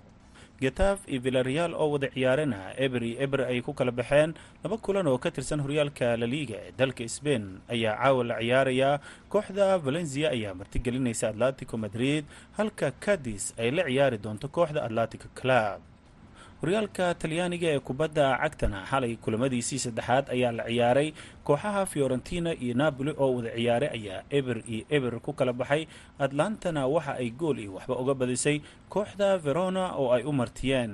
Getaf 0.60 1.08
iyo 1.08 1.20
villareal 1.24 1.72
oo 1.74 1.90
wada 1.96 2.08
ciyaarena 2.12 2.76
eber 2.76 3.02
iyo 3.04 3.16
eber 3.24 3.40
ay 3.48 3.60
ku 3.64 3.72
kala 3.72 3.92
baxeen. 3.92 4.34
Laba 4.64 4.76
kulan 4.76 5.06
oo 5.08 5.16
ka 5.18 5.30
tirsan 5.30 5.60
horyaalka 5.64 6.16
laliiga 6.20 6.56
ee 6.68 6.72
dalka 6.78 7.08
sbain 7.08 7.44
ayaa 7.68 7.96
caawa 7.96 8.24
la 8.24 8.36
ciyaarayaa 8.44 9.00
kooxda 9.32 9.78
valencia 9.78 10.30
ayaa 10.36 10.54
martigelinaysa 10.54 11.28
atletico 11.32 11.76
madrid 11.84 12.24
halka 12.60 12.92
cadis 13.04 13.54
ay 13.58 13.70
la 13.70 13.82
ciyaari 13.88 14.18
doonto 14.24 14.48
kooxda 14.52 14.84
atletico 14.84 15.28
club 15.40 15.80
horyaalka 16.60 17.06
talyaaniga 17.20 17.68
ee 17.74 17.78
kubadda 17.88 18.26
cagtana 18.42 18.78
xalay 18.90 19.16
kulamadiisii 19.24 19.78
saddexaad 19.84 20.26
ayaa 20.34 20.52
la 20.58 20.64
ciyaaray. 20.68 21.08
Kooxaha 21.44 21.86
fiorentina 21.86 22.50
iyo 22.64 22.74
napoli 22.74 23.12
oo 23.18 23.34
wada 23.36 23.50
ciyaaray 23.56 23.88
ayaa 23.98 24.22
eber 24.38 24.58
iyo 24.68 24.84
eber 24.96 25.20
ku 25.24 25.32
kala 25.32 25.52
baxay. 25.52 25.82
Atlantana 26.18 26.86
waxa 26.86 27.12
ay 27.22 27.30
gool 27.30 27.58
iyo 27.58 27.70
waxba 27.80 27.94
uga 28.02 28.14
badisay 28.14 28.60
kooxda 28.92 29.38
verona 29.38 29.96
oo 29.96 30.12
ay 30.12 30.22
u 30.22 30.32
martiyeen. 30.32 30.92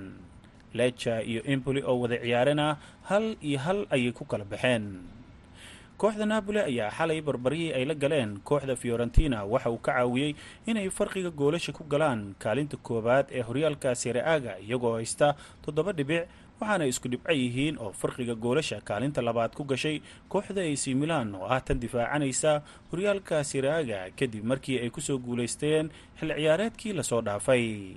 Lecha 0.75 1.23
iyo 1.23 1.43
empoli 1.53 1.83
oo 1.83 1.99
wada 2.01 2.17
ciyaarana 2.23 2.77
hal 3.11 3.37
iyo 3.43 3.59
hal 3.59 3.79
ayay 3.91 4.13
ku 4.13 4.25
kala 4.25 4.45
baxeen 4.45 4.85
kooxda 6.01 6.27
napoli 6.27 6.61
ayaa 6.61 6.91
xalay 6.99 7.21
barbaryihii 7.25 7.73
ay 7.79 7.85
la 7.85 7.95
galeen 7.95 8.39
kooxda 8.45 8.77
fiorentina. 8.77 9.45
Waxa 9.45 9.71
uu 9.71 9.79
ka 9.79 9.93
caawiyey 9.93 10.35
inay 10.67 10.91
farqiga 10.91 11.31
goolasha 11.31 11.73
ku 11.73 11.85
galaan 11.85 12.35
kaalinta 12.39 12.77
koowaad 12.77 13.27
ee 13.33 13.43
horyaalka 13.43 13.95
sereaga 13.95 14.59
iyagoo 14.61 14.95
haysta 15.01 15.35
toddoba 15.65 15.93
dhibic 15.93 16.29
waxaana 16.61 16.85
isku 16.87 17.09
dhibco 17.09 17.33
yihiin 17.33 17.79
oo 17.81 17.93
farqiga 17.93 18.35
goolasha 18.35 18.81
kaalinta 18.85 19.23
labaad 19.25 19.53
ku 19.57 19.65
gashay 19.65 20.01
kooxda 20.29 20.63
ac 20.69 20.85
milan 21.01 21.35
oo 21.35 21.49
ah 21.49 21.61
tan 21.65 21.81
difaacanaysa 21.81 22.63
horyaalka 22.93 23.45
sereaga 23.45 24.13
kadib 24.19 24.45
markii 24.45 24.79
ay 24.85 24.91
ku 24.93 25.01
soo 25.01 25.19
guulaysteen 25.19 25.89
xil 26.21 26.31
ciyaareedkii 26.37 26.93
la 26.93 27.03
soo 27.03 27.21
dhaafay 27.25 27.97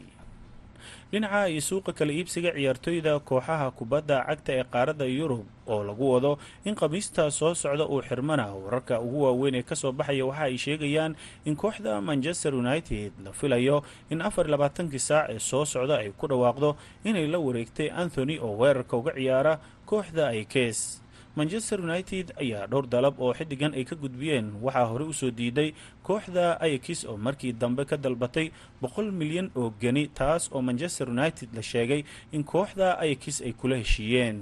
dhinaca 1.12 1.50
iyo 1.50 1.62
suuqa 1.62 1.91
kala 1.98 2.12
iibsiga 2.13 2.52
ciyaartoyda 2.54 3.13
kooxaha 3.30 3.67
kubadda 3.78 4.17
cagta 4.30 4.52
ee 4.54 4.63
qaaradda 4.74 5.06
yurub 5.10 5.41
oo 5.67 5.82
lagu 5.84 6.06
wado 6.13 6.32
in 6.65 6.76
khamiista 6.76 7.32
soo 7.32 7.54
socda 7.58 7.86
uu 7.89 8.02
xirmana 8.06 8.45
wararka 8.54 9.02
ugu 9.02 9.24
waaweyn 9.26 9.56
ee 9.60 9.63
ka 9.69 9.76
soo 9.76 9.91
baxaya 9.91 10.26
waxa 10.30 10.43
ay 10.45 10.58
sheegayaan 10.58 11.15
in 11.50 11.56
kooxda 11.56 11.98
manchester 12.02 12.54
united 12.56 13.12
la 13.26 13.32
filayo 13.34 13.82
in 14.13 14.22
afar 14.22 14.45
labaatankii 14.54 15.00
saac 15.10 15.30
ee 15.34 15.39
soo 15.39 15.65
socda 15.65 15.98
ay 15.98 16.10
ku 16.13 16.28
dhawaaqdo 16.30 16.76
inay 17.10 17.26
la 17.28 17.39
wareegtay 17.41 17.89
anthony 17.89 18.38
oo 18.38 18.54
weerarka 18.62 18.93
uga 18.98 19.13
ciyaara 19.17 19.54
kooxda 19.89 20.28
ay 20.34 20.45
kees 20.45 21.02
manchester 21.39 21.78
united 21.88 22.25
ayaa 22.43 22.67
dhowr 22.71 22.86
dalab 22.93 23.15
oo 23.23 23.32
xiddigan 23.39 23.73
ay 23.80 23.84
ka 23.89 23.95
gudbiyeen. 24.04 24.47
Waxaa 24.65 24.88
hore 24.91 25.06
u 25.08 25.13
soo 25.19 25.32
diiday 25.39 25.69
kooxda 26.08 26.45
ayakis 26.65 26.99
oo 27.10 27.17
markii 27.28 27.54
dambe 27.62 27.84
ka 27.89 27.95
dalbatay 27.97 28.47
boqol 28.82 29.08
milyan 29.19 29.47
oo 29.60 29.69
geni 29.82 30.04
taas 30.19 30.43
oo 30.54 30.62
manchester 30.69 31.08
united 31.15 31.49
la 31.58 31.62
sheegay 31.71 32.02
in 32.36 32.43
kooxda 32.43 32.88
ayakis 33.04 33.38
ay 33.47 33.54
kula 33.60 33.75
heshiiyeen. 33.84 34.39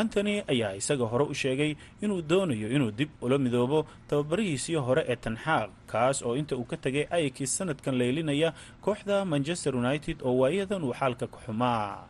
Antony 0.00 0.34
ayaa 0.52 0.72
isaga 0.80 1.04
hore 1.12 1.24
u 1.26 1.34
sheegay 1.34 1.72
inuu 2.02 2.22
doonayo 2.22 2.68
inuu 2.76 2.90
dib 2.98 3.10
ula 3.20 3.38
midoobo 3.38 3.86
tababarihiisii 4.08 4.78
hore 4.86 5.02
ee 5.08 5.16
tanxaaq 5.24 5.70
kaas 5.92 6.22
oo 6.22 6.34
inta 6.40 6.54
uu 6.56 6.64
ka 6.70 6.76
tegay 6.84 7.06
ayakis 7.10 7.50
sanadkan 7.58 7.94
leylinaya 8.00 8.54
kooxda 8.84 9.24
manchester 9.32 9.72
united 9.82 10.16
oo 10.22 10.34
waayadan 10.46 10.84
uu 10.86 10.94
xaalka 11.00 11.26
ka 11.26 11.38
xumaa 11.44 12.06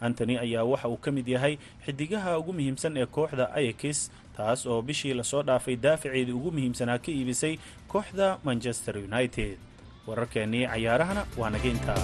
antony 0.00 0.34
ayaa 0.44 0.64
waxa 0.72 0.88
uu 0.88 0.96
ka 1.04 1.10
mid 1.16 1.28
yahay 1.34 1.54
xidigaha 1.86 2.38
ugu 2.40 2.52
muhiimsan 2.58 2.96
ee 3.02 3.06
kooxda 3.16 3.46
ayakis 3.58 3.98
taas 4.36 4.66
oo 4.66 4.80
bishii 4.82 5.14
la 5.18 5.24
soo 5.30 5.42
dhaafay 5.48 5.76
daafaceedii 5.76 6.32
ugu 6.40 6.50
muhiimsanaa 6.56 6.98
ka 7.04 7.10
iibisay 7.12 7.54
kooxda 7.92 8.28
manchester 8.44 8.94
united. 9.08 9.56
Wararkeennii 10.06 10.64
cayaarahana 10.72 11.22
waa 11.40 11.50
naga 11.54 11.68
intaa 11.74 12.02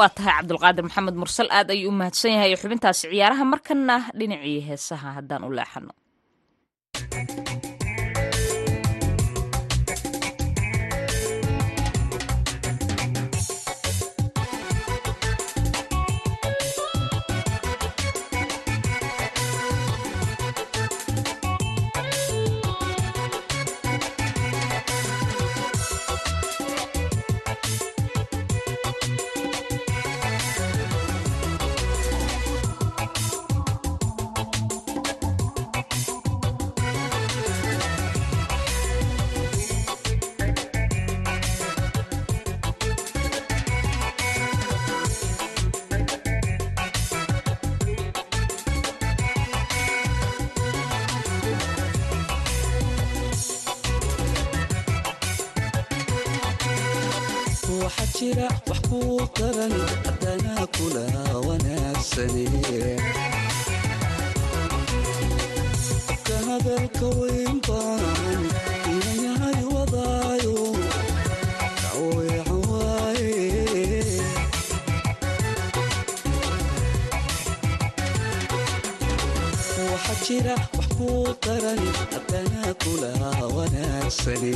waa 0.00 0.10
tahay 0.16 0.32
cabdulqaadir 0.38 0.84
maxamed 0.88 1.16
mursal 1.22 1.48
aad 1.58 1.68
ayuu 1.74 1.90
u 1.92 1.98
mahadsan 2.00 2.32
yahay 2.36 2.52
xubintaasi 2.62 3.04
ciyaaraha 3.12 3.44
markana 3.52 3.96
dhinacii 4.18 4.58
heesaha 4.68 5.08
haddaan 5.16 5.42
u 5.48 5.50
leexano 5.58 5.92
jira 80.40 80.54
wax 80.76 80.86
kuu 80.96 81.26
daran 81.44 81.80
haddana 82.12 82.74
kula 82.82 83.10
wanaagsane 83.56 84.52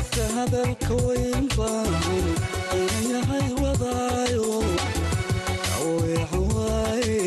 afka 0.00 0.24
hadalka 0.36 0.94
weyn 1.06 1.46
baan 1.56 1.94
inayahay 2.80 3.48
wadaayo 3.62 4.48
daweecan 5.68 6.44
waaye 6.56 7.18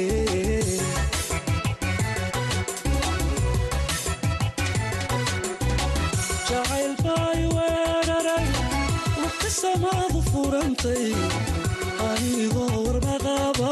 jacayl 6.49 6.93
baay 7.05 7.41
weeraray 7.55 8.47
waqti 9.21 9.49
samaadu 9.61 10.19
furantay 10.31 11.05
anigoo 12.09 12.69
warbaqaba 12.85 13.71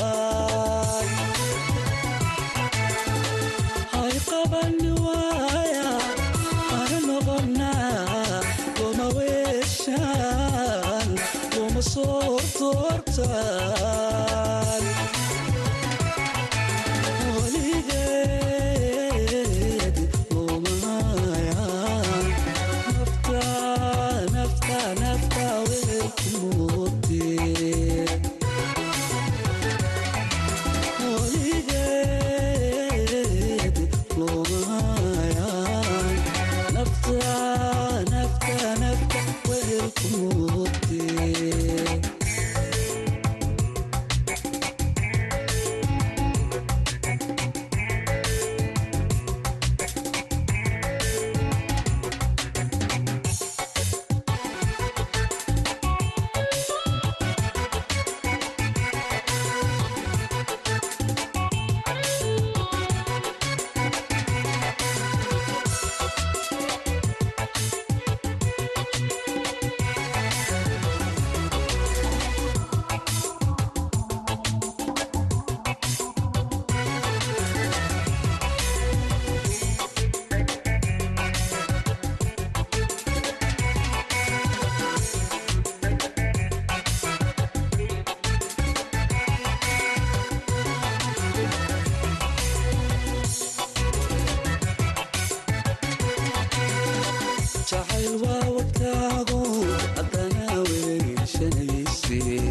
weyshanayse 102.11 102.50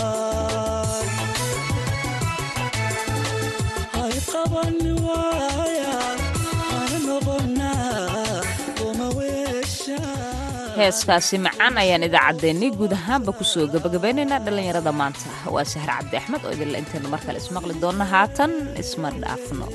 heeskaasi 10.81 11.37
macaan 11.45 11.75
ayaan 11.83 12.05
idaacaddeenni 12.09 12.67
guud 12.79 12.93
ahaanba 12.99 13.31
ku 13.39 13.43
soo 13.53 13.65
gabagabaynaynaa 13.73 14.39
dhallinyarada 14.45 14.91
maanta. 15.01 15.29
Waa 15.55 15.65
sahar 15.73 15.89
cabdi 15.97 16.15
axmed 16.21 16.41
oo 16.45 16.51
idinla 16.55 16.77
intaynu 16.83 17.07
mar 17.13 17.21
kale 17.25 17.37
ismaqli 17.43 17.73
doonno. 17.83 18.05
Haatan 18.13 18.51
isma 18.83 19.09
dhaafno 19.21 19.65